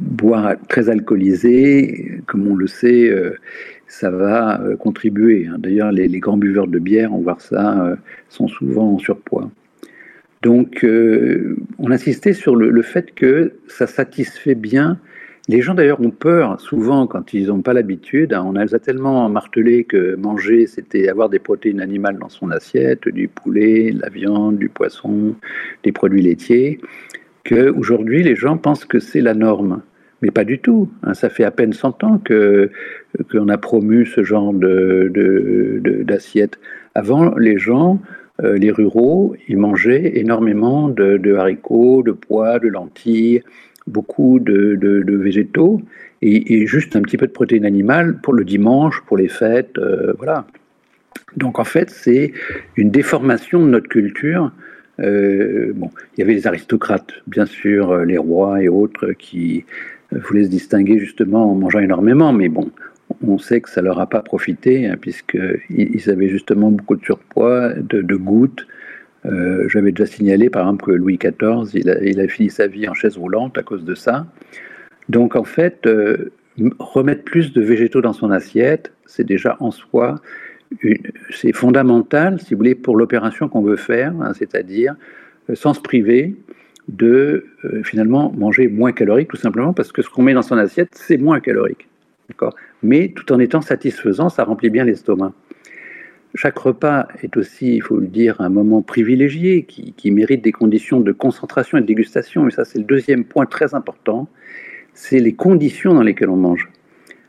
boire 0.00 0.54
très 0.68 0.88
alcoolisé, 0.88 2.20
comme 2.26 2.46
on 2.46 2.54
le 2.54 2.66
sait, 2.66 3.12
ça 3.88 4.10
va 4.10 4.62
contribuer. 4.78 5.48
Hein. 5.48 5.56
D'ailleurs, 5.58 5.92
les, 5.92 6.08
grands 6.18 6.38
buveurs 6.38 6.68
de 6.68 6.78
bière, 6.78 7.12
on 7.12 7.18
voit 7.18 7.36
ça, 7.40 7.98
sont 8.30 8.48
souvent 8.48 8.94
en 8.94 8.98
surpoids. 8.98 9.50
Donc, 10.40 10.86
on 11.78 11.90
insistait 11.90 12.32
sur 12.32 12.56
le, 12.56 12.82
fait 12.82 13.12
que 13.14 13.52
ça 13.68 13.86
satisfait 13.86 14.54
bien 14.54 14.98
les 15.48 15.60
gens 15.60 15.74
d'ailleurs 15.74 16.00
ont 16.00 16.10
peur 16.10 16.60
souvent 16.60 17.06
quand 17.06 17.34
ils 17.34 17.48
n'ont 17.48 17.62
pas 17.62 17.72
l'habitude. 17.72 18.32
On 18.32 18.54
a 18.54 18.66
tellement 18.78 19.28
martelé 19.28 19.84
que 19.84 20.14
manger, 20.14 20.66
c'était 20.66 21.08
avoir 21.08 21.28
des 21.28 21.40
protéines 21.40 21.80
animales 21.80 22.18
dans 22.18 22.28
son 22.28 22.50
assiette, 22.50 23.08
du 23.08 23.26
poulet, 23.28 23.90
de 23.92 24.00
la 24.00 24.08
viande, 24.08 24.58
du 24.58 24.68
poisson, 24.68 25.34
des 25.82 25.90
produits 25.90 26.22
laitiers, 26.22 26.80
qu'aujourd'hui 27.44 28.22
les 28.22 28.36
gens 28.36 28.56
pensent 28.56 28.84
que 28.84 29.00
c'est 29.00 29.20
la 29.20 29.34
norme. 29.34 29.82
Mais 30.22 30.30
pas 30.30 30.44
du 30.44 30.60
tout. 30.60 30.88
Hein. 31.02 31.14
Ça 31.14 31.28
fait 31.28 31.42
à 31.42 31.50
peine 31.50 31.72
100 31.72 32.04
ans 32.04 32.18
que 32.18 32.70
qu'on 33.32 33.48
a 33.48 33.58
promu 33.58 34.06
ce 34.06 34.22
genre 34.22 34.52
d'assiette. 36.04 36.60
Avant, 36.94 37.34
les 37.36 37.58
gens, 37.58 37.98
euh, 38.44 38.56
les 38.56 38.70
ruraux, 38.70 39.34
ils 39.48 39.58
mangeaient 39.58 40.18
énormément 40.20 40.88
de 40.88 41.34
haricots, 41.34 42.04
de 42.04 42.12
pois, 42.12 42.60
de 42.60 42.68
lentilles, 42.68 43.42
beaucoup 43.86 44.38
de, 44.38 45.02
végétaux 45.16 45.82
et, 46.20 46.66
juste 46.66 46.94
un 46.96 47.02
petit 47.02 47.16
peu 47.16 47.26
de 47.26 47.32
protéines 47.32 47.64
animales 47.64 48.18
pour 48.22 48.32
le 48.32 48.44
dimanche, 48.44 49.02
pour 49.06 49.16
les 49.16 49.28
fêtes, 49.28 49.78
euh, 49.78 50.12
voilà. 50.18 50.46
Donc 51.36 51.58
en 51.58 51.64
fait, 51.64 51.90
c'est 51.90 52.32
une 52.76 52.90
déformation 52.90 53.64
de 53.64 53.70
notre 53.70 53.88
culture. 53.88 54.52
Euh, 55.00 55.72
bon, 55.74 55.90
il 56.16 56.20
y 56.20 56.22
avait 56.22 56.34
les 56.34 56.46
aristocrates, 56.46 57.12
bien 57.26 57.46
sûr, 57.46 57.90
euh, 57.90 58.04
les 58.04 58.18
rois 58.18 58.62
et 58.62 58.68
autres 58.68 59.12
qui 59.12 59.64
voulaient 60.12 60.44
se 60.44 60.50
distinguer 60.50 60.98
justement 60.98 61.50
en 61.50 61.54
mangeant 61.54 61.80
énormément, 61.80 62.32
mais 62.32 62.48
bon, 62.48 62.70
on 63.26 63.38
sait 63.38 63.60
que 63.60 63.70
ça 63.70 63.80
leur 63.80 63.98
a 63.98 64.06
pas 64.06 64.20
profité 64.20 64.86
hein, 64.86 64.96
puisqu'ils 65.00 66.10
avaient 66.10 66.28
justement 66.28 66.70
beaucoup 66.70 66.96
de 66.96 67.04
surpoids, 67.04 67.72
de, 67.74 68.02
de 68.02 68.16
gouttes, 68.16 68.66
euh, 69.24 69.68
j'avais 69.68 69.92
déjà 69.92 70.06
signalé, 70.06 70.50
par 70.50 70.62
exemple, 70.62 70.86
que 70.86 70.90
Louis 70.90 71.18
XIV, 71.18 71.70
il 71.74 72.20
a, 72.20 72.28
fini 72.28 72.50
sa 72.50 72.66
vie 72.66 72.88
en 72.88 72.94
chaise 72.94 73.16
roulante 73.16 73.56
à 73.58 73.62
cause 73.62 73.84
de 73.84 73.94
ça. 73.94 74.26
Donc, 75.08 75.36
en 75.36 75.44
fait, 75.44 75.86
euh, 75.86 76.32
remettre 76.78 77.24
plus 77.24 77.52
de 77.52 77.60
végétaux 77.60 78.00
dans 78.00 78.12
son 78.12 78.30
assiette, 78.30 78.92
c'est 79.06 79.24
déjà 79.24 79.56
en 79.60 79.70
soi, 79.70 80.16
c'est 81.30 81.52
fondamental, 81.52 82.40
si 82.40 82.54
vous 82.54 82.58
voulez, 82.58 82.74
pour 82.74 82.96
l'opération 82.96 83.48
qu'on 83.48 83.62
veut 83.62 83.76
faire, 83.76 84.14
hein, 84.20 84.32
c'est-à-dire 84.34 84.96
euh, 85.50 85.54
sans 85.54 85.74
se 85.74 85.80
priver 85.80 86.34
de 86.88 87.46
finalement 87.84 88.32
manger 88.36 88.66
moins 88.66 88.90
calorique, 88.90 89.28
tout 89.28 89.36
simplement 89.36 89.72
parce 89.72 89.92
que 89.92 90.02
ce 90.02 90.10
qu'on 90.10 90.22
met 90.22 90.34
dans 90.34 90.42
son 90.42 90.58
assiette, 90.58 90.88
c'est 90.92 91.16
moins 91.16 91.38
calorique. 91.38 91.88
Mais 92.82 93.12
tout 93.14 93.32
en 93.32 93.38
étant 93.38 93.60
satisfaisant, 93.60 94.28
ça 94.28 94.42
remplit 94.42 94.70
bien 94.70 94.84
l'estomac. 94.84 95.32
Chaque 96.34 96.58
repas 96.58 97.08
est 97.22 97.36
aussi, 97.36 97.74
il 97.76 97.82
faut 97.82 97.98
le 97.98 98.06
dire, 98.06 98.40
un 98.40 98.48
moment 98.48 98.80
privilégié 98.80 99.64
qui, 99.64 100.10
mérite 100.10 100.42
des 100.42 100.52
conditions 100.52 101.00
de 101.00 101.12
concentration 101.12 101.76
et 101.76 101.82
de 101.82 101.86
dégustation. 101.86 102.48
Et 102.48 102.50
ça, 102.50 102.64
c'est 102.64 102.78
le 102.78 102.84
deuxième 102.84 103.24
point 103.24 103.44
très 103.44 103.74
important. 103.74 104.28
C'est 104.94 105.18
les 105.18 105.34
conditions 105.34 105.92
dans 105.92 106.02
lesquelles 106.02 106.30
on 106.30 106.36
mange. 106.36 106.70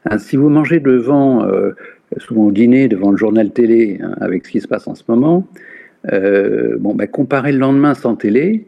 Hein, 0.05 0.17
si 0.19 0.37
vous 0.37 0.49
mangez 0.49 0.79
devant, 0.79 1.45
euh, 1.45 1.71
souvent 2.17 2.45
au 2.45 2.51
dîner, 2.51 2.87
devant 2.87 3.11
le 3.11 3.17
journal 3.17 3.51
télé, 3.51 3.99
hein, 4.01 4.15
avec 4.21 4.45
ce 4.45 4.51
qui 4.51 4.61
se 4.61 4.67
passe 4.67 4.87
en 4.87 4.95
ce 4.95 5.03
moment, 5.07 5.47
euh, 6.11 6.77
bon, 6.79 6.95
ben, 6.95 7.07
comparez 7.07 7.51
le 7.51 7.59
lendemain 7.59 7.95
sans 7.95 8.15
télé, 8.15 8.65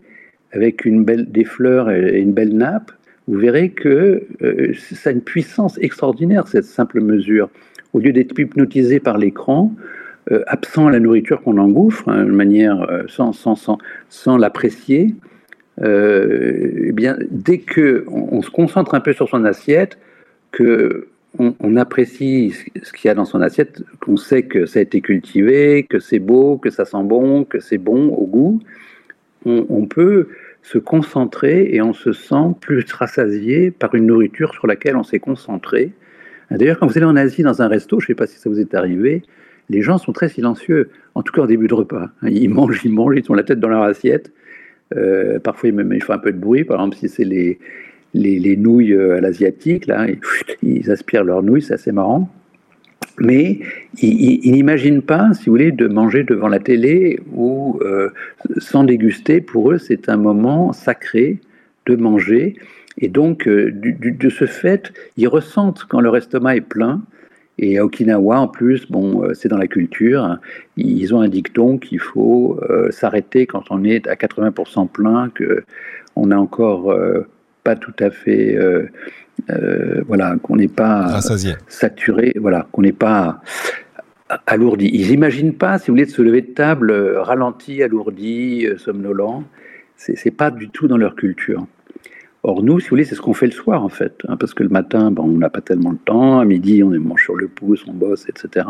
avec 0.52 0.88
des 0.88 1.44
fleurs 1.44 1.92
et 1.92 2.20
une 2.20 2.32
belle 2.32 2.56
nappe, 2.56 2.92
vous 3.28 3.38
verrez 3.38 3.70
que 3.70 4.24
euh, 4.44 4.74
ça 4.94 5.10
a 5.10 5.14
une 5.14 5.22
puissance 5.22 5.78
extraordinaire, 5.82 6.48
cette 6.48 6.66
simple 6.66 7.02
mesure. 7.02 7.50
Au 7.94 8.00
lieu 8.00 8.14
d'être 8.14 8.38
hypnotisé 8.38 9.00
par 9.00 9.18
l'écran, 9.18 9.74
euh, 10.32 10.44
absent 10.48 10.90
la 10.90 11.00
nourriture 11.00 11.42
qu'on 11.42 11.58
engouffre, 11.58 12.10
hein, 12.10 12.26
manière 12.26 12.82
euh, 12.82 13.04
sans, 13.08 13.32
sans, 13.32 13.56
sans, 13.56 13.78
sans 14.10 14.38
l'apprécier, 14.38 15.14
euh, 15.82 16.88
eh 16.88 16.92
bien, 16.94 17.18
dès 17.30 17.60
que 17.60 18.06
on, 18.08 18.42
se 18.42 18.50
concentre 18.50 18.96
un 18.96 19.02
peu 19.02 19.14
sur 19.14 19.30
son 19.30 19.46
assiette, 19.46 20.00
que 20.52 21.10
on, 21.38 21.76
apprécie 21.76 22.56
ce 22.82 22.94
qu'il 22.94 23.10
y 23.10 23.12
a 23.12 23.14
dans 23.14 23.26
son 23.26 23.42
assiette, 23.42 23.84
qu'on 24.00 24.16
sait 24.16 24.44
que 24.44 24.66
ça 24.66 24.80
a 24.80 24.82
été 24.82 25.02
cultivé, 25.02 25.84
que 25.84 26.00
c'est 26.00 26.20
beau, 26.20 26.58
que 26.58 26.70
ça 26.70 26.86
sent 26.86 27.04
bon, 27.04 27.44
que 27.44 27.60
c'est 27.60 27.78
bon 27.78 28.08
au 28.08 28.26
goût, 28.26 28.62
on, 29.46 29.66
on, 29.70 29.86
peut 29.86 30.30
se 30.64 30.78
concentrer 30.78 31.70
et 31.74 31.82
on 31.82 31.92
se 31.92 32.14
sent 32.14 32.56
plus 32.62 32.90
rassasié 32.92 33.70
par 33.70 33.96
une 33.96 34.06
nourriture 34.06 34.54
sur 34.54 34.66
laquelle 34.66 34.96
on 34.96 35.04
s'est 35.04 35.20
concentré. 35.20 35.92
D'ailleurs, 36.52 36.80
quand 36.80 36.88
vous 36.88 36.98
allez 36.98 37.06
en 37.06 37.18
Asie 37.18 37.44
dans 37.44 37.62
un 37.62 37.68
resto, 37.68 38.00
je 38.00 38.06
ne 38.06 38.08
sais 38.08 38.16
pas 38.16 38.28
si 38.28 38.40
ça 38.40 38.50
vous 38.50 38.60
est 38.62 38.74
arrivé, 38.74 39.24
les 39.70 39.82
gens 39.82 39.98
sont 39.98 40.12
très 40.12 40.30
silencieux, 40.30 40.90
en 41.16 41.24
tout 41.24 41.34
cas 41.34 41.42
au 41.42 41.48
début 41.48 41.68
de 41.68 41.74
repas. 41.74 42.10
Ils 42.24 42.50
mangent, 42.50 42.82
ils 42.84 42.92
mangent, 42.92 43.16
ils 43.18 43.32
ont 43.32 43.34
la 43.36 43.44
tête 43.44 43.60
dans 43.60 43.70
leur 43.70 43.84
assiette. 43.84 44.32
Euh, 44.96 45.40
parfois, 45.40 45.70
ils, 45.70 46.04
font 46.04 46.14
un 46.14 46.20
peu 46.20 46.32
de 46.32 46.38
bruit. 46.38 46.64
Par 46.64 46.78
exemple, 46.78 46.98
si 46.98 47.10
c'est 47.10 47.24
les, 47.24 47.60
les, 48.14 48.58
nouilles 48.58 48.94
euh, 48.94 49.18
à 49.18 49.22
l'asiatique, 49.22 49.88
là, 49.88 50.08
ils, 50.62 50.92
aspirent 50.92 51.24
leurs 51.24 51.42
nouilles, 51.42 51.64
c'est 51.64 51.74
assez 51.74 51.92
marrant. 51.92 52.30
Mais 53.18 53.60
ils, 54.02 54.52
n'imaginent 54.52 55.02
pas, 55.02 55.34
si 55.34 55.46
vous 55.46 55.54
voulez, 55.54 55.72
de 55.72 55.88
manger 55.88 56.24
devant 56.24 56.48
la 56.48 56.60
télé 56.60 57.20
ou 57.34 57.80
euh, 57.82 58.10
sans 58.58 58.84
déguster. 58.84 59.42
Pour 59.42 59.72
eux, 59.72 59.78
c'est 59.78 60.10
un 60.10 60.18
moment 60.18 60.74
sacré 60.74 61.40
de 61.88 61.96
manger. 61.96 62.56
Et 62.98 63.10
donc, 63.10 63.48
de 63.48 64.30
ce 64.30 64.46
fait, 64.46 64.94
ils 65.18 65.28
ressentent 65.28 65.86
quand 65.90 66.00
leur 66.00 66.16
estomac 66.16 66.58
est 66.58 66.62
plein 66.62 67.02
et 67.58 67.78
à 67.78 67.86
Okinawa, 67.86 68.40
en 68.40 68.48
plus, 68.48 68.90
bon, 68.90 69.24
euh, 69.24 69.34
c'est 69.34 69.48
dans 69.48 69.58
la 69.58 69.68
culture, 69.68 70.38
ils 70.76 71.16
ont 71.16 71.22
un 71.22 71.30
dicton 71.30 71.78
qu'il 71.78 72.00
faut 72.00 72.60
euh, 72.70 72.92
s'arrêter 72.92 73.48
quand 73.48 73.64
on 73.70 73.84
est 73.84 74.08
à 74.08 74.16
80% 74.16 74.90
plein, 74.90 75.30
que 75.30 75.64
on 76.18 76.28
n'a 76.28 76.40
encore 76.40 76.92
euh, 76.92 77.28
pas 77.64 77.76
tout 77.76 77.94
à 78.00 78.12
fait, 78.12 78.58
voilà, 80.08 80.36
qu'on 80.44 80.58
n'est 80.58 80.68
pas 80.68 81.20
saturé, 81.68 82.34
voilà, 82.40 82.68
qu'on 82.72 82.84
n'est 82.84 82.92
pas 82.92 83.42
alourdi. 84.46 84.90
Ils 84.94 85.10
n'imaginent 85.10 85.56
pas, 85.56 85.80
si 85.80 85.88
vous 85.88 85.94
voulez, 85.94 86.06
de 86.06 86.12
se 86.12 86.22
lever 86.22 86.42
de 86.42 86.54
table 86.54 86.92
ralenti, 87.18 87.82
alourdi, 87.82 88.68
somnolent. 88.78 89.44
C'est 89.96 90.32
pas 90.32 90.52
du 90.52 90.70
tout 90.70 90.88
dans 90.88 90.98
leur 90.98 91.16
culture. 91.16 91.66
Or, 92.48 92.62
nous, 92.62 92.80
si 92.80 92.86
vous 92.86 92.90
voulez, 92.92 93.06
c'est 93.06 93.16
ce 93.16 93.22
qu'on 93.22 93.34
fait 93.34 93.48
le 93.48 93.52
soir, 93.52 93.84
en 93.84 93.90
fait. 93.90 94.20
Hein, 94.28 94.38
parce 94.38 94.54
que 94.54 94.62
le 94.62 94.70
matin, 94.70 95.10
ben, 95.10 95.24
on 95.24 95.30
n'a 95.30 95.50
pas 95.50 95.62
tellement 95.62 95.90
le 95.90 95.98
temps. 95.98 96.40
À 96.40 96.46
midi, 96.46 96.84
on 96.84 96.94
est 96.94 97.00
mange 97.00 97.24
sur 97.24 97.36
le 97.36 97.48
pouce, 97.48 97.84
on 97.88 97.94
bosse, 97.94 98.30
etc. 98.30 98.68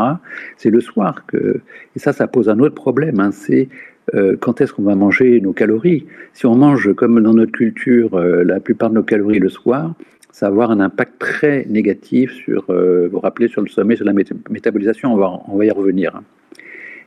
C'est 0.55 0.69
le 0.69 0.79
soir 0.79 1.25
que. 1.27 1.59
Et 1.93 1.99
ça, 1.99 2.13
ça 2.13 2.25
pose 2.27 2.47
un 2.47 2.59
autre 2.59 2.73
problème. 2.73 3.19
Hein, 3.19 3.31
c'est 3.33 3.67
euh, 4.13 4.37
quand 4.39 4.61
est-ce 4.61 4.71
qu'on 4.71 4.83
va 4.83 4.95
manger 4.95 5.41
nos 5.41 5.51
calories? 5.51 6.05
Si 6.31 6.45
on 6.45 6.55
mange, 6.55 6.93
comme 6.93 7.21
dans 7.21 7.33
notre 7.33 7.51
culture, 7.51 8.13
euh, 8.13 8.45
la 8.45 8.61
plupart 8.61 8.91
de 8.91 8.95
nos 8.95 9.03
calories 9.03 9.39
le 9.39 9.49
soir, 9.49 9.93
ça 10.31 10.45
va 10.45 10.51
avoir 10.51 10.71
un 10.71 10.79
impact 10.79 11.19
très 11.19 11.65
négatif 11.69 12.31
sur, 12.31 12.69
euh, 12.69 13.09
vous 13.11 13.19
rappelez, 13.19 13.49
sur 13.49 13.61
le 13.61 13.67
sommet, 13.67 13.97
sur 13.97 14.05
la 14.05 14.13
métabolisation. 14.49 15.13
On 15.13 15.57
va, 15.57 15.65
y 15.65 15.71
revenir. 15.71 16.15
Hein. 16.15 16.23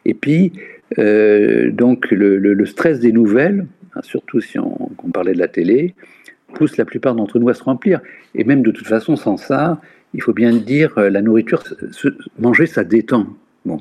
Et 0.05 0.13
puis, 0.13 0.53
donc, 0.99 2.11
le, 2.11 2.67
stress 2.67 3.01
des 3.01 3.13
nouvelles, 3.13 3.65
surtout 4.03 4.43
si 4.43 4.59
on 4.59 4.91
parlait 5.15 5.33
de 5.33 5.39
la 5.39 5.49
télé, 5.49 5.95
pousse 6.55 6.77
la 6.77 6.85
plupart 6.85 7.15
d'entre 7.15 7.39
nous 7.39 7.49
à 7.49 7.55
se 7.55 7.63
remplir. 7.63 8.01
Et 8.35 8.45
même 8.45 8.63
de 8.63 8.71
toute 8.71 8.87
façon, 8.87 9.17
sans 9.17 9.37
ça, 9.37 9.81
il 10.15 10.23
faut 10.23 10.33
bien 10.33 10.53
dire, 10.53 10.97
euh, 10.99 11.11
la 11.11 11.23
nourriture, 11.23 11.63
manger, 12.39 12.67
ça 12.67 12.85
détend. 12.85 13.27
Bon. 13.65 13.81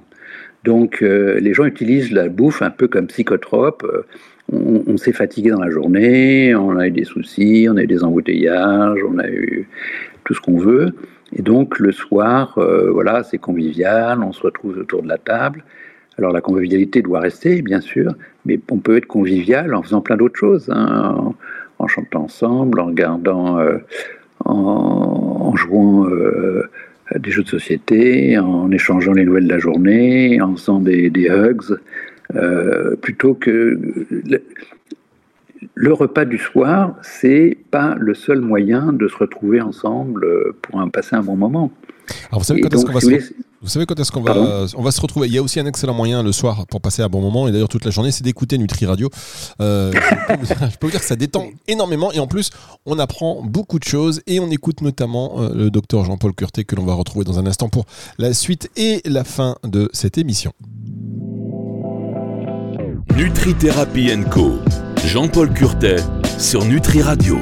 Donc 0.64 1.02
euh, 1.02 1.40
les 1.40 1.54
gens 1.54 1.66
utilisent 1.66 2.12
la 2.12 2.30
bouffe 2.30 2.62
un 2.62 2.70
peu 2.70 2.88
comme 2.88 3.08
psychotrope. 3.08 3.84
Euh, 3.84 4.06
on, 4.50 4.96
s'est 4.96 5.12
fatigué 5.12 5.50
dans 5.50 5.62
la 5.62 5.70
journée, 5.70 6.56
on 6.56 6.78
a 6.78 6.88
eu 6.88 6.92
des 6.92 7.04
soucis, 7.04 7.68
on 7.70 7.76
a 7.76 7.84
eu 7.84 7.88
des 7.88 8.06
embouteillages, 8.06 9.00
on 9.10 9.20
a 9.20 9.28
eu 9.28 9.68
tout 10.24 10.34
ce 10.34 10.40
qu'on 10.40 10.58
veut. 10.58 10.94
Et 11.36 11.42
donc 11.42 11.80
le 11.80 11.92
soir, 11.92 12.58
voilà, 12.94 13.24
c'est 13.24 13.40
convivial, 13.40 14.24
on 14.24 14.32
se 14.32 14.42
retrouve 14.42 14.78
autour 14.78 15.04
de 15.04 15.10
la 15.10 15.18
table. 15.18 15.66
Alors 16.18 16.32
la 16.32 16.40
convivialité 16.40 17.02
doit 17.02 17.20
rester, 17.20 17.62
bien 17.62 17.82
sûr, 17.82 18.16
mais 18.46 18.58
on 18.72 18.78
peut 18.78 18.96
être 18.96 19.06
convivial 19.06 19.76
en 19.76 19.84
faisant 19.84 20.00
plein 20.00 20.16
d'autres 20.16 20.40
choses. 20.40 20.70
Hein 20.74 21.34
en 21.80 21.88
chantant 21.88 22.24
ensemble, 22.24 22.80
en 22.80 22.88
regardant, 22.88 23.60
euh, 23.60 23.78
en, 24.46 25.56
jouant 25.56 26.08
euh, 26.10 26.70
des 27.16 27.32
jeux 27.32 27.44
de 27.44 27.50
société, 27.50 28.38
en 28.38 28.72
échangeant 28.72 29.14
les 29.14 29.26
nouvelles 29.26 29.46
de 29.46 29.54
la 29.54 29.60
journée, 29.60 30.42
en 30.42 30.56
faisant 30.56 30.80
des, 30.80 31.12
hugs, 31.30 31.78
euh, 32.36 32.96
plutôt 32.96 33.34
que 33.34 33.80
le 35.74 35.94
repas 35.94 36.26
du 36.26 36.38
soir, 36.38 36.96
c'est 37.02 37.58
pas 37.72 37.96
le 37.98 38.14
seul 38.14 38.42
moyen 38.42 38.94
de 38.94 39.08
se 39.08 39.16
retrouver 39.16 39.62
ensemble 39.62 40.54
pour 40.62 40.80
un, 40.80 40.90
passer 40.90 41.16
un 41.16 41.24
bon 41.24 41.36
moment. 41.36 41.72
Alors 42.30 42.40
vous 42.40 42.46
savez 42.46 42.62
quand 42.62 42.74
est-ce 42.74 42.86
qu'on 42.86 42.94
va, 42.94 43.00
se... 43.00 43.34
vous 43.62 43.70
savez 43.70 43.86
quand 43.86 44.00
est-ce 44.00 44.12
qu'on 44.12 44.22
va, 44.22 44.66
on 44.76 44.82
va 44.82 44.92
se 44.92 45.02
retrouver? 45.02 45.28
Il 45.28 45.34
y 45.34 45.38
a 45.38 45.42
aussi 45.42 45.60
un 45.60 45.66
excellent 45.66 45.94
moyen 45.94 46.22
le 46.22 46.32
soir 46.32 46.68
pour 46.68 46.80
passer 46.80 47.02
un 47.02 47.10
bon 47.10 47.22
moment 47.22 47.48
et 47.48 47.52
d'ailleurs 47.52 47.70
toute 47.70 47.86
la 47.86 47.92
journée, 47.92 48.12
c'est 48.12 48.24
d'écouter 48.24 48.58
Nutri 48.58 48.86
Radio. 48.86 49.10
Euh, 49.62 49.92
je, 49.92 50.28
peux 50.28 50.86
vous 50.86 50.92
dire, 50.92 51.00
que 51.00 51.06
ça 51.06 51.16
détend 51.16 51.48
énormément 51.68 52.12
et 52.12 52.20
en 52.20 52.28
plus 52.28 52.52
on 52.86 53.00
apprend 53.00 53.42
beaucoup 53.44 53.80
de 53.80 53.84
choses 53.84 54.22
et 54.28 54.40
on 54.40 54.50
écoute 54.52 54.82
notamment 54.82 55.42
euh, 55.42 55.54
le 55.54 55.72
docteur 55.72 56.06
Jean-Paul 56.06 56.34
Curté 56.34 56.66
que 56.66 56.76
l'on 56.76 56.86
va 56.86 56.94
retrouver 56.94 57.26
dans 57.26 57.40
un 57.40 57.48
instant 57.48 57.70
pour 57.70 57.86
la 58.18 58.34
suite 58.34 58.70
et 58.76 59.02
la 59.06 59.24
fin 59.24 59.56
de 59.64 59.90
cette 59.92 60.18
émission. 60.18 60.54
Nutri 63.16 63.56
Thérapie 63.56 64.12
Co. 64.30 64.60
Jean-Paul 65.06 65.52
Curtet 65.54 65.98
sur 66.38 66.64
Nutri 66.66 67.02
Radio. 67.02 67.40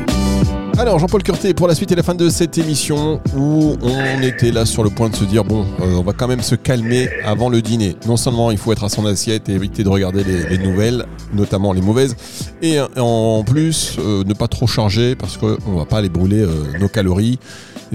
Alors 0.77 0.99
Jean-Paul 0.99 1.23
Curté, 1.23 1.53
pour 1.53 1.69
la 1.69 1.73
suite 1.73 1.93
et 1.93 1.95
la 1.95 2.03
fin 2.03 2.15
de 2.15 2.27
cette 2.27 2.57
émission 2.57 3.21
où 3.33 3.77
on 3.81 4.21
était 4.21 4.51
là 4.51 4.65
sur 4.65 4.83
le 4.83 4.89
point 4.89 5.09
de 5.09 5.15
se 5.15 5.23
dire 5.23 5.45
bon, 5.45 5.61
euh, 5.79 5.95
on 5.97 6.01
va 6.01 6.11
quand 6.11 6.27
même 6.27 6.41
se 6.41 6.55
calmer 6.55 7.07
avant 7.23 7.49
le 7.49 7.61
dîner. 7.61 7.95
Non 8.05 8.17
seulement 8.17 8.51
il 8.51 8.57
faut 8.57 8.73
être 8.73 8.83
à 8.83 8.89
son 8.89 9.05
assiette 9.05 9.47
et 9.47 9.53
éviter 9.53 9.85
de 9.85 9.89
regarder 9.89 10.23
les, 10.25 10.57
nouvelles, 10.57 11.05
notamment 11.33 11.71
les 11.71 11.79
mauvaises, 11.79 12.17
et 12.61 12.77
en 12.97 13.43
plus 13.45 13.97
euh, 13.99 14.25
ne 14.25 14.33
pas 14.33 14.49
trop 14.49 14.67
charger 14.67 15.15
parce 15.15 15.37
qu'on 15.37 15.47
ne 15.47 15.77
va 15.77 15.85
pas 15.85 15.99
aller 15.99 16.09
brûler 16.09 16.41
euh, 16.41 16.77
nos 16.77 16.89
calories, 16.89 17.39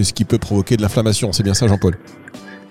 ce 0.00 0.14
qui 0.14 0.24
peut 0.24 0.38
provoquer 0.38 0.78
de 0.78 0.82
l'inflammation. 0.82 1.32
C'est 1.32 1.42
bien 1.42 1.54
ça 1.54 1.68
Jean-Paul? 1.68 1.96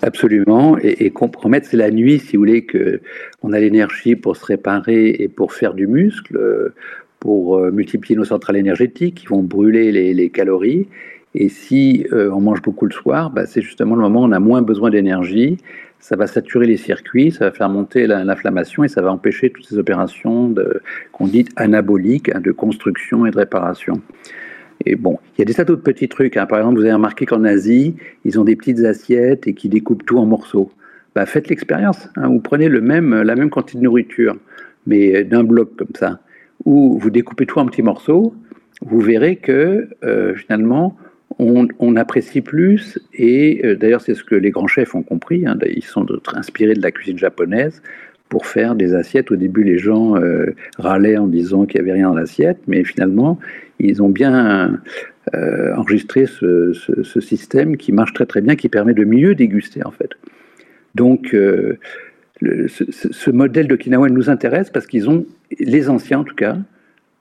Absolument, 0.02 0.78
et, 0.78 1.10
compromettre, 1.10 1.68
c'est 1.70 1.76
la 1.76 1.90
nuit, 1.90 2.18
si 2.18 2.36
vous 2.36 2.40
voulez, 2.40 2.64
que 2.64 3.02
on 3.42 3.52
a 3.52 3.60
l'énergie 3.60 4.16
pour 4.16 4.34
se 4.34 4.46
réparer 4.46 5.10
et 5.10 5.28
pour 5.28 5.52
faire 5.52 5.74
du 5.74 5.86
muscle, 5.86 6.72
pour 7.20 7.58
euh, 7.58 7.70
multiplier 7.70 8.16
nos 8.16 8.24
centrales 8.24 8.56
énergétiques, 8.56 9.16
qui 9.16 9.26
vont 9.26 9.42
brûler 9.42 9.92
les, 9.92 10.30
calories. 10.30 10.88
Et 11.34 11.48
si 11.48 12.06
euh, 12.12 12.30
on 12.32 12.40
mange 12.40 12.62
beaucoup 12.62 12.86
le 12.86 12.92
soir, 12.92 13.30
bah, 13.30 13.46
c'est 13.46 13.60
justement 13.60 13.94
le 13.94 14.02
moment 14.02 14.22
où 14.22 14.24
on 14.24 14.32
a 14.32 14.40
moins 14.40 14.62
besoin 14.62 14.90
d'énergie. 14.90 15.58
Ça 16.00 16.16
va 16.16 16.26
saturer 16.26 16.66
les 16.66 16.78
circuits, 16.78 17.30
ça 17.30 17.44
va 17.44 17.52
faire 17.52 17.68
monter 17.68 18.06
l'inflammation 18.06 18.84
et 18.84 18.88
ça 18.88 19.02
va 19.02 19.12
empêcher 19.12 19.50
toutes 19.50 19.66
ces 19.66 19.76
opérations 19.76 20.54
qu'on 21.12 21.26
dit 21.26 21.44
anaboliques, 21.56 22.30
hein, 22.34 22.40
de 22.40 22.52
construction 22.52 23.26
et 23.26 23.30
de 23.30 23.36
réparation. 23.36 24.00
Et 24.86 24.96
bon, 24.96 25.18
il 25.36 25.40
y 25.40 25.42
a 25.42 25.44
des 25.44 25.52
tas 25.52 25.64
d'autres 25.64 25.82
petits 25.82 26.08
trucs. 26.08 26.38
Hein. 26.38 26.46
Par 26.46 26.58
exemple, 26.58 26.78
vous 26.78 26.84
avez 26.84 26.94
remarqué 26.94 27.26
qu'en 27.26 27.44
Asie, 27.44 27.96
ils 28.24 28.40
ont 28.40 28.44
des 28.44 28.56
petites 28.56 28.80
assiettes 28.80 29.46
et 29.46 29.52
qui 29.52 29.68
découpent 29.68 30.06
tout 30.06 30.18
en 30.18 30.24
morceaux. 30.24 30.72
Bah, 31.14 31.26
faites 31.26 31.48
l'expérience. 31.48 32.08
Hein. 32.16 32.28
Vous 32.28 32.40
prenez 32.40 32.68
le 32.68 32.80
même, 32.80 33.22
la 33.22 33.36
même 33.36 33.50
quantité 33.50 33.78
de 33.78 33.84
nourriture, 33.84 34.36
mais 34.86 35.22
d'un 35.24 35.44
bloc 35.44 35.76
comme 35.76 35.94
ça, 35.94 36.20
où 36.64 36.98
vous 36.98 37.10
découpez 37.10 37.46
tout 37.46 37.58
en 37.58 37.66
petits 37.66 37.82
morceaux. 37.82 38.34
Vous 38.82 39.00
verrez 39.00 39.36
que 39.36 39.88
euh, 40.04 40.34
finalement, 40.34 40.96
on, 41.38 41.96
apprécie 41.96 42.40
plus. 42.40 42.98
Et 43.14 43.60
euh, 43.64 43.76
d'ailleurs, 43.76 44.00
c'est 44.00 44.14
ce 44.14 44.24
que 44.24 44.34
les 44.34 44.50
grands 44.50 44.66
chefs 44.66 44.94
ont 44.94 45.02
compris. 45.02 45.46
Hein. 45.46 45.56
ils 45.66 45.84
sont 45.84 46.06
inspirés 46.34 46.74
de 46.74 46.82
la 46.82 46.90
cuisine 46.90 47.18
japonaise 47.18 47.82
pour 48.28 48.46
faire 48.46 48.74
des 48.74 48.94
assiettes. 48.94 49.30
Au 49.30 49.36
début, 49.36 49.64
les 49.64 49.78
gens 49.78 50.16
euh, 50.16 50.54
râlaient 50.78 51.16
en 51.16 51.26
disant 51.26 51.66
qu'il 51.66 51.80
n'y 51.80 51.88
avait 51.88 51.98
rien 51.98 52.08
dans 52.08 52.14
l'assiette, 52.14 52.58
mais 52.66 52.84
finalement, 52.84 53.38
ils 53.78 54.02
ont 54.02 54.08
bien 54.08 54.80
enregistré 55.76 56.26
ce, 56.26 56.72
système 57.20 57.76
qui 57.76 57.92
marche 57.92 58.12
très 58.12 58.26
très 58.26 58.40
bien, 58.40 58.56
qui 58.56 58.68
permet 58.68 58.94
de 58.94 59.04
mieux 59.04 59.34
déguster 59.34 59.84
en 59.84 59.92
fait. 59.92 60.10
Donc, 60.96 61.34
euh, 62.42 62.66
ce, 62.68 63.30
modèle 63.30 63.68
d'Okinawa 63.68 64.08
nous 64.08 64.30
intéresse 64.30 64.70
parce 64.70 64.86
qu'ils 64.86 65.08
ont, 65.08 65.26
les 65.58 65.88
anciens 65.88 66.20
en 66.20 66.24
tout 66.24 66.34
cas, 66.34 66.56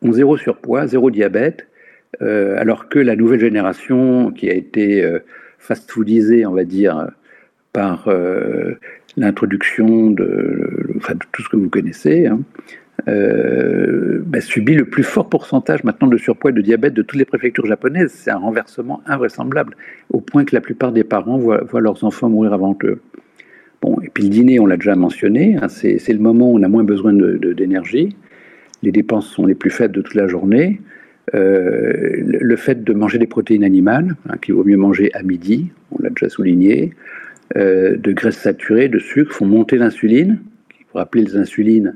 ont 0.01 0.11
zéro 0.11 0.38
surpoids, 0.38 0.88
zéro 0.88 1.11
diabète, 1.11 1.67
alors 2.21 2.89
que 2.89 2.99
la 2.99 3.15
nouvelle 3.15 3.39
génération 3.39 4.31
qui 4.31 4.49
a 4.49 4.53
été 4.53 5.07
fast-foodisée, 5.59 6.45
on 6.45 6.53
va 6.53 6.63
dire, 6.63 7.09
par 7.71 8.09
l'introduction 9.15 10.09
de, 10.09 10.99
tout 11.32 11.43
ce 11.43 11.49
que 11.49 11.58
vous 11.58 11.69
connaissez, 11.69 12.27
hein, 12.27 12.39
euh, 13.08 14.21
bah, 14.25 14.41
subit 14.41 14.75
le 14.75 14.86
plus 14.86 15.03
fort 15.03 15.29
pourcentage 15.29 15.84
maintenant 15.84 16.08
de 16.08 16.17
surpoids 16.17 16.51
et 16.51 16.53
de 16.53 16.62
diabète 16.62 16.93
de 16.93 17.01
toutes 17.01 17.17
les 17.17 17.25
préfectures 17.25 17.65
japonaises. 17.65 18.12
C'est 18.13 18.32
un 18.32 18.38
renversement 18.38 19.01
invraisemblable, 19.05 19.75
au 20.12 20.19
point 20.19 20.43
que 20.45 20.55
la 20.55 20.62
plupart 20.62 20.91
des 20.91 21.03
parents 21.03 21.38
voient, 21.38 21.63
leurs 21.79 22.03
enfants 22.03 22.29
mourir 22.29 22.53
avant 22.53 22.77
eux. 22.84 22.99
Bon, 23.81 23.97
et 24.01 24.09
puis 24.09 24.23
le 24.23 24.29
dîner, 24.29 24.59
on 24.59 24.65
l'a 24.65 24.75
déjà 24.75 24.95
mentionné, 24.95 25.55
hein, 25.61 25.69
c'est 25.69 26.05
le 26.07 26.19
moment 26.19 26.51
où 26.51 26.57
on 26.57 26.63
a 26.63 26.67
moins 26.67 26.83
besoin 26.83 27.13
d'énergie. 27.13 28.15
Les 28.83 28.91
dépenses 28.91 29.27
sont 29.27 29.45
les 29.45 29.55
plus 29.55 29.69
faibles 29.69 29.95
de 29.95 30.01
toute 30.01 30.15
la 30.15 30.27
journée. 30.27 30.81
Euh, 31.35 32.23
le 32.23 32.55
fait 32.55 32.83
de 32.83 32.93
manger 32.93 33.19
des 33.19 33.27
protéines 33.27 33.63
animales, 33.63 34.15
hein, 34.27 34.35
qu'il 34.41 34.55
vaut 34.55 34.63
mieux 34.63 34.77
manger 34.77 35.11
à 35.13 35.21
midi, 35.21 35.67
on 35.91 36.01
l'a 36.01 36.09
déjà 36.09 36.29
souligné, 36.29 36.91
euh, 37.55 37.97
de 37.97 38.11
graisses 38.11 38.37
saturées, 38.37 38.89
de 38.89 38.99
sucre, 38.99 39.33
font 39.33 39.45
monter 39.45 39.77
l'insuline. 39.77 40.39
Pour 40.89 40.99
rappeler, 40.99 41.23
les 41.23 41.35
insulines, 41.35 41.95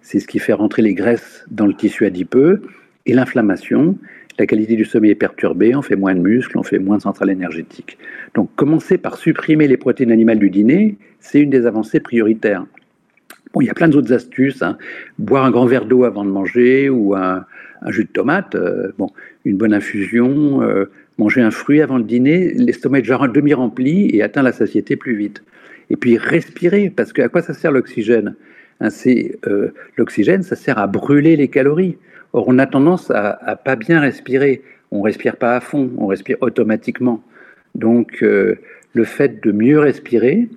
c'est 0.00 0.18
ce 0.18 0.26
qui 0.26 0.38
fait 0.38 0.52
rentrer 0.52 0.82
les 0.82 0.94
graisses 0.94 1.44
dans 1.50 1.66
le 1.66 1.74
tissu 1.74 2.06
adipeux. 2.06 2.62
Et 3.06 3.12
l'inflammation, 3.12 3.98
la 4.40 4.46
qualité 4.46 4.74
du 4.74 4.86
sommeil 4.86 5.10
est 5.10 5.16
perturbée, 5.16 5.74
on 5.74 5.82
fait 5.82 5.96
moins 5.96 6.14
de 6.14 6.20
muscles, 6.20 6.56
on 6.56 6.62
fait 6.62 6.78
moins 6.78 6.96
de 6.96 7.02
centrales 7.02 7.30
énergétiques. 7.30 7.98
Donc 8.34 8.48
commencer 8.56 8.96
par 8.96 9.18
supprimer 9.18 9.68
les 9.68 9.76
protéines 9.76 10.10
animales 10.10 10.38
du 10.38 10.48
dîner, 10.48 10.96
c'est 11.20 11.40
une 11.40 11.50
des 11.50 11.66
avancées 11.66 12.00
prioritaires. 12.00 12.64
Bon, 13.52 13.60
il 13.60 13.66
y 13.66 13.70
a 13.70 13.74
plein 13.74 13.88
d'autres 13.88 14.14
astuces. 14.14 14.62
Hein. 14.62 14.78
Boire 15.18 15.44
un 15.44 15.50
grand 15.50 15.66
verre 15.66 15.84
d'eau 15.84 16.04
avant 16.04 16.24
de 16.24 16.30
manger 16.30 16.88
ou 16.88 17.14
un, 17.14 17.44
jus 17.88 18.04
de 18.04 18.10
tomate, 18.10 18.54
euh, 18.54 18.92
bon, 18.96 19.10
une 19.44 19.58
bonne 19.58 19.74
infusion, 19.74 20.62
euh, 20.62 20.86
manger 21.18 21.42
un 21.42 21.50
fruit 21.50 21.82
avant 21.82 21.98
le 21.98 22.04
dîner, 22.04 22.54
l'estomac 22.54 22.98
est 22.98 23.02
déjà 23.02 23.18
demi-rempli 23.28 24.08
et 24.14 24.22
atteint 24.22 24.42
la 24.42 24.52
satiété 24.52 24.96
plus 24.96 25.16
vite. 25.16 25.42
Et 25.90 25.96
puis 25.96 26.16
respirer, 26.16 26.88
parce 26.88 27.12
que 27.12 27.20
à 27.20 27.28
quoi 27.28 27.42
ça 27.42 27.52
sert 27.52 27.72
l'oxygène? 27.72 28.36
C'est 28.88 29.38
euh, 29.46 29.74
L'oxygène, 29.96 30.42
ça 30.42 30.56
sert 30.56 30.78
à 30.78 30.86
brûler 30.86 31.36
les 31.36 31.48
calories. 31.48 31.98
Or, 32.32 32.46
on 32.48 32.58
a 32.58 32.66
tendance 32.66 33.10
à, 33.10 33.30
à 33.30 33.56
pas 33.56 33.76
bien 33.76 34.00
respirer. 34.00 34.62
On 34.90 35.02
respire 35.02 35.36
pas 35.36 35.56
à 35.56 35.60
fond, 35.60 35.90
on 35.98 36.06
respire 36.06 36.38
automatiquement. 36.40 37.22
Donc, 37.74 38.22
euh, 38.22 38.56
le 38.94 39.04
fait 39.04 39.44
de 39.44 39.52
mieux 39.52 39.78
respirer, 39.78 40.48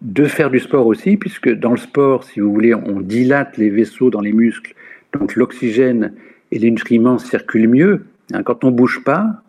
de 0.00 0.24
faire 0.24 0.50
du 0.50 0.60
sport 0.60 0.86
aussi, 0.86 1.16
puisque 1.16 1.52
dans 1.52 1.72
le 1.72 1.76
sport, 1.76 2.24
si 2.24 2.40
vous 2.40 2.52
voulez, 2.52 2.74
on 2.74 3.00
dilate 3.00 3.56
les 3.56 3.70
vaisseaux 3.70 4.10
dans 4.10 4.20
les 4.20 4.32
muscles, 4.32 4.74
donc 5.12 5.36
l'oxygène 5.36 6.12
et 6.50 6.58
les 6.58 6.70
nutriments 6.70 7.18
circulent 7.18 7.68
mieux. 7.68 8.04
Hein, 8.32 8.42
quand 8.42 8.64
on 8.64 8.70
bouge 8.70 9.02
pas, 9.04 9.42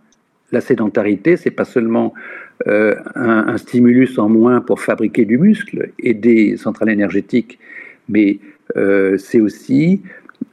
la 0.52 0.62
sédentarité, 0.62 1.38
c'est 1.38 1.52
pas 1.52 1.66
seulement 1.66 2.14
euh, 2.68 2.96
un, 3.16 3.58
stimulus 3.58 4.18
en 4.18 4.30
moins 4.30 4.62
pour 4.62 4.82
fabriquer 4.82 5.26
du 5.26 5.38
muscle 5.38 5.92
et 6.00 6.14
des 6.14 6.58
centrales 6.58 6.90
énergétiques, 6.90 7.60
mais 8.10 8.40
euh, 8.76 9.18
c'est 9.18 9.40
aussi 9.40 10.02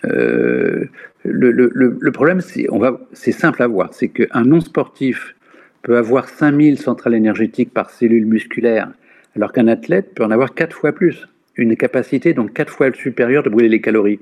euh, 0.05 0.85
le, 1.25 2.11
problème, 2.12 2.40
c'est 2.40 3.33
simple 3.33 3.62
à 3.62 3.66
voir, 3.66 3.92
c'est 3.92 4.09
qu'un 4.09 4.45
non 4.45 4.61
sportif 4.61 5.35
peut 5.83 5.97
avoir 5.97 6.29
5000 6.29 6.79
centrales 6.79 7.14
énergétiques 7.14 7.73
par 7.73 7.90
cellule 7.90 8.27
musculaire, 8.27 8.90
alors 9.35 9.53
qu'un 9.53 9.66
athlète 9.66 10.14
peut 10.14 10.25
en 10.25 10.31
avoir 10.31 10.55
4 10.55 10.75
fois 10.75 10.92
plus, 10.92 11.27
une 11.57 11.77
capacité 11.77 12.33
donc 12.33 12.53
4 12.53 12.73
fois 12.73 12.92
supérieure 12.92 13.42
de 13.42 13.51
brûler 13.51 13.69
les 13.69 13.81
calories. 13.81 14.21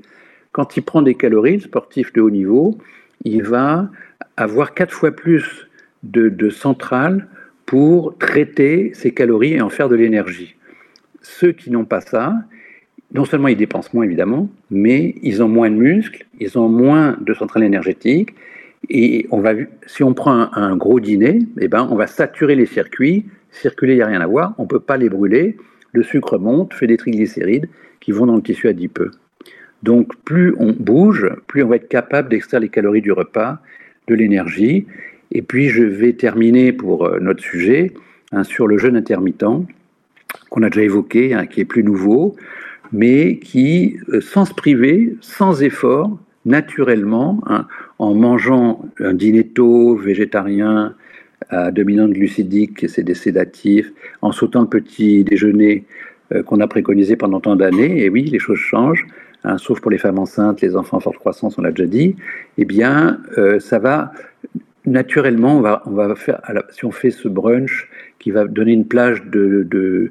Quand 0.53 0.77
il 0.77 0.83
prend 0.83 1.03
des 1.03 1.15
calories, 1.15 1.57
le 1.57 1.61
sportif 1.61 2.13
de 2.13 2.21
haut 2.21 2.31
niveau, 2.31 2.79
il 3.25 3.43
va 3.43 3.91
avoir 4.37 4.75
quatre 4.75 4.93
fois 4.93 5.11
plus 5.11 5.69
de, 6.03 6.51
centrales 6.51 7.27
pour 7.67 8.17
traiter 8.19 8.93
ces 8.95 9.13
calories 9.13 9.55
et 9.55 9.61
en 9.61 9.71
faire 9.71 9.89
de 9.89 9.97
l'énergie. 9.97 10.57
Ceux 11.23 11.53
qui 11.53 11.71
n'ont 11.71 11.87
pas 11.87 12.01
ça, 12.01 12.35
non 13.15 13.25
seulement 13.25 13.49
ils 13.49 13.57
dépensent 13.57 13.91
moins 13.95 14.05
évidemment, 14.05 14.51
mais 14.71 15.15
ils 15.23 15.43
ont 15.43 15.49
moins 15.49 15.71
de 15.71 15.77
muscles, 15.77 16.27
ils 16.41 16.59
ont 16.59 16.69
moins 16.69 17.17
de 17.21 17.33
centrales 17.33 17.63
énergétiques. 17.63 18.35
Et 18.91 19.27
on 19.31 19.41
va, 19.41 19.53
si 19.87 20.03
on 20.03 20.13
prend 20.13 20.53
un, 20.53 20.77
gros 20.77 21.01
dîner, 21.01 21.39
eh 21.61 21.69
ben, 21.69 21.89
on 21.91 21.95
va 21.95 22.07
saturer 22.07 22.55
les 22.55 22.67
circuits. 22.67 23.25
Circuler, 23.51 23.95
il 23.95 23.97
n'y 23.97 24.03
a 24.03 24.07
rien 24.07 24.21
à 24.21 24.27
voir, 24.27 24.55
on 24.59 24.65
ne 24.65 24.69
peut 24.69 24.81
pas 24.81 24.97
les 24.97 25.09
brûler. 25.09 25.57
Le 25.93 26.03
sucre 26.03 26.39
monte, 26.39 26.75
fait 26.75 26.89
des 26.89 26.97
triglycérides 26.97 27.69
qui 28.01 28.11
vont 28.11 28.27
dans 28.27 28.37
le 28.37 28.43
tissu 28.43 28.69
adipeux. 28.69 29.13
Donc 29.85 30.17
plus 30.25 30.55
on 30.59 30.73
bouge, 30.73 31.29
plus 31.47 31.63
on 31.63 31.69
va 31.69 31.77
être 31.77 31.89
capable 31.89 32.31
d'extraire 32.31 32.61
les 32.61 32.69
calories 32.69 33.01
du 33.01 33.13
repas, 33.13 33.59
de 34.09 34.15
l'énergie. 34.15 34.87
Et 35.31 35.41
puis 35.41 35.69
je 35.69 35.85
vais 35.85 36.15
terminer 36.15 36.73
pour 36.73 37.07
euh, 37.07 37.21
notre 37.21 37.43
sujet 37.43 37.93
hein, 38.33 38.45
sur 38.45 38.67
le 38.67 38.77
jeûne 38.77 38.97
intermittent 38.97 39.45
qu'on 40.51 40.63
a 40.63 40.71
déjà 40.71 40.83
évoqué, 40.83 41.33
hein, 41.35 41.47
qui 41.47 41.61
est 41.61 41.65
plus 41.65 41.85
nouveau, 41.85 42.35
mais 42.93 43.39
qui, 43.39 43.99
euh, 44.11 44.21
sans 44.21 44.45
se 44.45 44.55
priver, 44.55 45.17
sans 45.21 45.63
effort, 45.63 46.19
naturellement, 46.45 47.43
hein, 47.47 47.67
en 47.99 48.15
mangeant 48.15 48.85
un 49.01 49.15
dîner 49.15 49.45
tôt, 49.45 49.97
végétarien, 49.97 50.95
à 51.51 51.71
dominante 51.71 52.13
glucidique, 52.13 52.89
c'est 52.89 53.03
des 53.03 53.15
sédatifs, 53.15 53.93
en 54.23 54.33
sautant 54.33 54.63
le 54.63 54.69
petit 54.69 55.25
déjeuner 55.25 55.85
euh, 56.33 56.43
qu'on 56.43 56.61
a 56.61 56.67
préconisé 56.67 57.17
pendant 57.17 57.41
tant 57.41 57.57
d'années, 57.57 58.03
et 58.03 58.09
oui, 58.09 58.25
les 58.25 58.39
choses 58.39 58.59
changent, 58.59 59.07
hein, 59.45 59.59
sauf 59.59 59.81
pour 59.81 59.91
les 59.91 59.99
femmes 59.99 60.19
enceintes, 60.19 60.61
les 60.61 60.77
enfants 60.77 60.99
en 60.99 61.01
forte 61.01 61.19
croissance, 61.19 61.59
on 61.59 61.63
l'a 61.63 61.71
déjà 61.71 61.87
dit, 61.87 62.17
eh 62.59 62.65
bien, 62.65 63.21
euh, 63.39 63.61
ça 63.61 63.79
va 63.79 64.13
naturellement, 64.87 65.59
on 65.87 65.93
va, 65.93 66.15
faire, 66.15 66.41
si 66.71 66.85
on 66.85 66.91
fait 66.91 67.11
ce 67.11 67.27
brunch 67.29 67.89
qui 68.19 68.31
va 68.31 68.45
donner 68.47 68.73
une 68.73 68.87
plage 68.87 69.25
de 69.25 70.11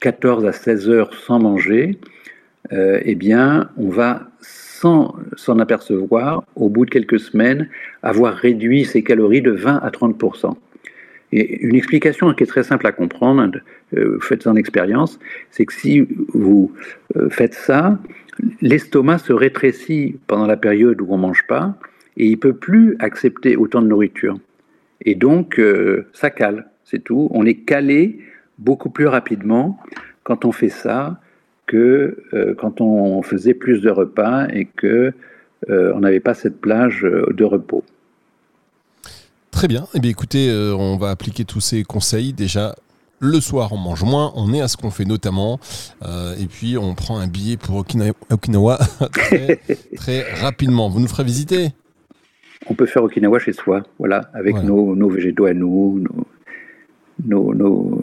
14 0.00 0.46
à 0.46 0.52
16 0.52 0.88
heures 0.88 1.14
sans 1.14 1.40
manger, 1.40 1.98
euh, 2.72 3.00
eh 3.02 3.14
bien, 3.14 3.70
on 3.76 3.88
va 3.88 4.28
sans 4.40 5.14
s'en 5.36 5.58
apercevoir, 5.58 6.44
au 6.54 6.68
bout 6.68 6.84
de 6.84 6.90
quelques 6.90 7.20
semaines, 7.20 7.68
avoir 8.02 8.34
réduit 8.34 8.84
ses 8.84 9.02
calories 9.02 9.42
de 9.42 9.50
20 9.50 9.76
à 9.76 9.90
30% 9.90 10.54
et 11.34 11.62
une 11.62 11.76
explication 11.76 12.32
qui 12.34 12.44
est 12.44 12.46
très 12.46 12.62
simple 12.62 12.86
à 12.86 12.92
comprendre, 12.92 13.58
euh, 13.96 14.18
faites 14.20 14.46
en 14.46 14.54
expérience, 14.54 15.18
c'est 15.50 15.64
que 15.64 15.72
si 15.72 16.06
vous 16.34 16.72
euh, 17.16 17.30
faites 17.30 17.54
ça, 17.54 17.98
l'estomac 18.60 19.18
se 19.18 19.32
rétrécit 19.32 20.18
pendant 20.26 20.46
la 20.46 20.58
période 20.58 21.00
où 21.00 21.06
on 21.08 21.16
ne 21.16 21.22
mange 21.22 21.46
pas 21.46 21.74
et 22.18 22.26
il 22.26 22.38
peut 22.38 22.52
plus 22.52 22.96
accepter 22.98 23.56
autant 23.56 23.80
de 23.80 23.86
nourriture. 23.86 24.38
Et 25.04 25.14
donc, 25.14 25.60
ça 26.12 26.30
cale, 26.30 26.68
c'est 26.84 27.02
tout. 27.02 27.28
On 27.32 27.44
est 27.44 27.64
calé 27.64 28.20
beaucoup 28.58 28.90
plus 28.90 29.06
rapidement 29.06 29.80
quand 30.22 30.44
on 30.44 30.52
fait 30.52 30.68
ça 30.68 31.18
que 31.66 32.54
quand 32.58 32.80
on 32.80 33.22
faisait 33.22 33.54
plus 33.54 33.80
de 33.80 33.90
repas 33.90 34.46
et 34.48 34.66
que 34.66 35.12
on 35.68 36.00
n'avait 36.00 36.20
pas 36.20 36.34
cette 36.34 36.60
plage 36.60 37.02
de 37.02 37.44
repos. 37.44 37.84
Très 39.52 39.68
bien. 39.68 39.86
Eh 39.94 40.00
bien, 40.00 40.10
écoutez, 40.10 40.50
euh, 40.50 40.74
on 40.74 40.96
va 40.96 41.10
appliquer 41.10 41.44
tous 41.44 41.60
ces 41.60 41.84
conseils. 41.84 42.32
Déjà, 42.32 42.74
le 43.20 43.38
soir, 43.38 43.72
on 43.72 43.76
mange 43.76 44.02
moins, 44.02 44.32
on 44.34 44.52
est 44.52 44.60
à 44.60 44.66
ce 44.66 44.76
qu'on 44.76 44.90
fait 44.90 45.04
notamment, 45.04 45.60
euh, 46.04 46.34
et 46.40 46.46
puis 46.46 46.76
on 46.76 46.94
prend 46.96 47.18
un 47.18 47.28
billet 47.28 47.56
pour 47.56 47.76
Okinawa, 47.76 48.78
très, 49.96 50.22
rapidement. 50.40 50.88
Vous 50.88 50.98
nous 50.98 51.06
ferez 51.06 51.22
visiter? 51.22 51.68
On 52.68 52.74
peut 52.74 52.86
faire 52.86 53.04
Okinawa 53.04 53.38
chez 53.38 53.52
soi, 53.52 53.82
voilà, 53.98 54.22
avec 54.32 54.56
nos, 54.56 54.96
nos, 54.96 55.10
végétaux 55.10 55.44
à 55.44 55.52
nous, 55.52 56.02
nos, 57.24 57.54
nos 57.54 58.02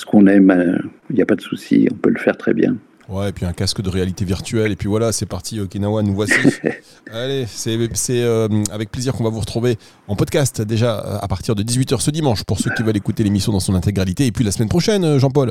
ce 0.00 0.06
qu'on 0.06 0.26
aime. 0.26 0.80
Il 1.10 1.16
n'y 1.16 1.22
a 1.22 1.26
pas 1.26 1.36
de 1.36 1.40
souci, 1.40 1.88
on 1.92 1.94
peut 1.94 2.10
le 2.10 2.18
faire 2.18 2.36
très 2.36 2.54
bien. 2.54 2.76
Ouais, 3.10 3.30
et 3.30 3.32
puis 3.32 3.44
un 3.44 3.52
casque 3.52 3.82
de 3.82 3.90
réalité 3.90 4.24
virtuelle, 4.24 4.70
et 4.70 4.76
puis 4.76 4.88
voilà, 4.88 5.10
c'est 5.10 5.26
parti, 5.26 5.58
Okinawa, 5.58 6.02
nous 6.02 6.14
voici. 6.14 6.34
Allez, 7.12 7.44
c'est 7.46 7.76
euh, 8.22 8.48
avec 8.70 8.92
plaisir 8.92 9.14
qu'on 9.14 9.24
va 9.24 9.30
vous 9.30 9.40
retrouver 9.40 9.78
en 10.06 10.14
podcast 10.14 10.62
déjà 10.62 11.00
euh, 11.00 11.18
à 11.20 11.26
partir 11.26 11.56
de 11.56 11.64
18h 11.64 12.00
ce 12.00 12.12
dimanche 12.12 12.44
pour 12.44 12.60
ceux 12.60 12.70
qui 12.70 12.84
veulent 12.84 12.96
écouter 12.96 13.24
l'émission 13.24 13.50
dans 13.50 13.58
son 13.58 13.74
intégralité, 13.74 14.26
et 14.26 14.32
puis 14.32 14.44
la 14.44 14.52
semaine 14.52 14.68
prochaine, 14.68 15.04
euh, 15.04 15.18
Jean-Paul. 15.18 15.50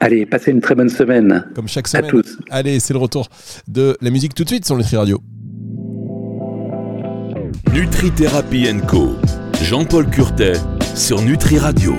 Allez, 0.00 0.26
passez 0.26 0.50
une 0.50 0.60
très 0.60 0.74
bonne 0.74 0.90
semaine. 0.90 1.46
Comme 1.54 1.68
chaque 1.68 1.88
semaine. 1.88 2.06
À 2.06 2.10
tous. 2.10 2.38
Allez, 2.50 2.80
c'est 2.80 2.92
le 2.92 2.98
retour 2.98 3.28
de 3.66 3.96
la 4.02 4.10
musique 4.10 4.34
tout 4.34 4.44
de 4.44 4.48
suite 4.48 4.66
sur 4.66 4.76
Nutri 4.76 4.96
Radio. 4.96 5.22
Nutri 7.72 8.10
Thérapie 8.10 8.68
Co. 8.86 9.16
Jean-Paul 9.62 10.10
Curtet 10.10 10.54
sur 10.94 11.22
Nutri 11.22 11.58
Radio. 11.58 11.92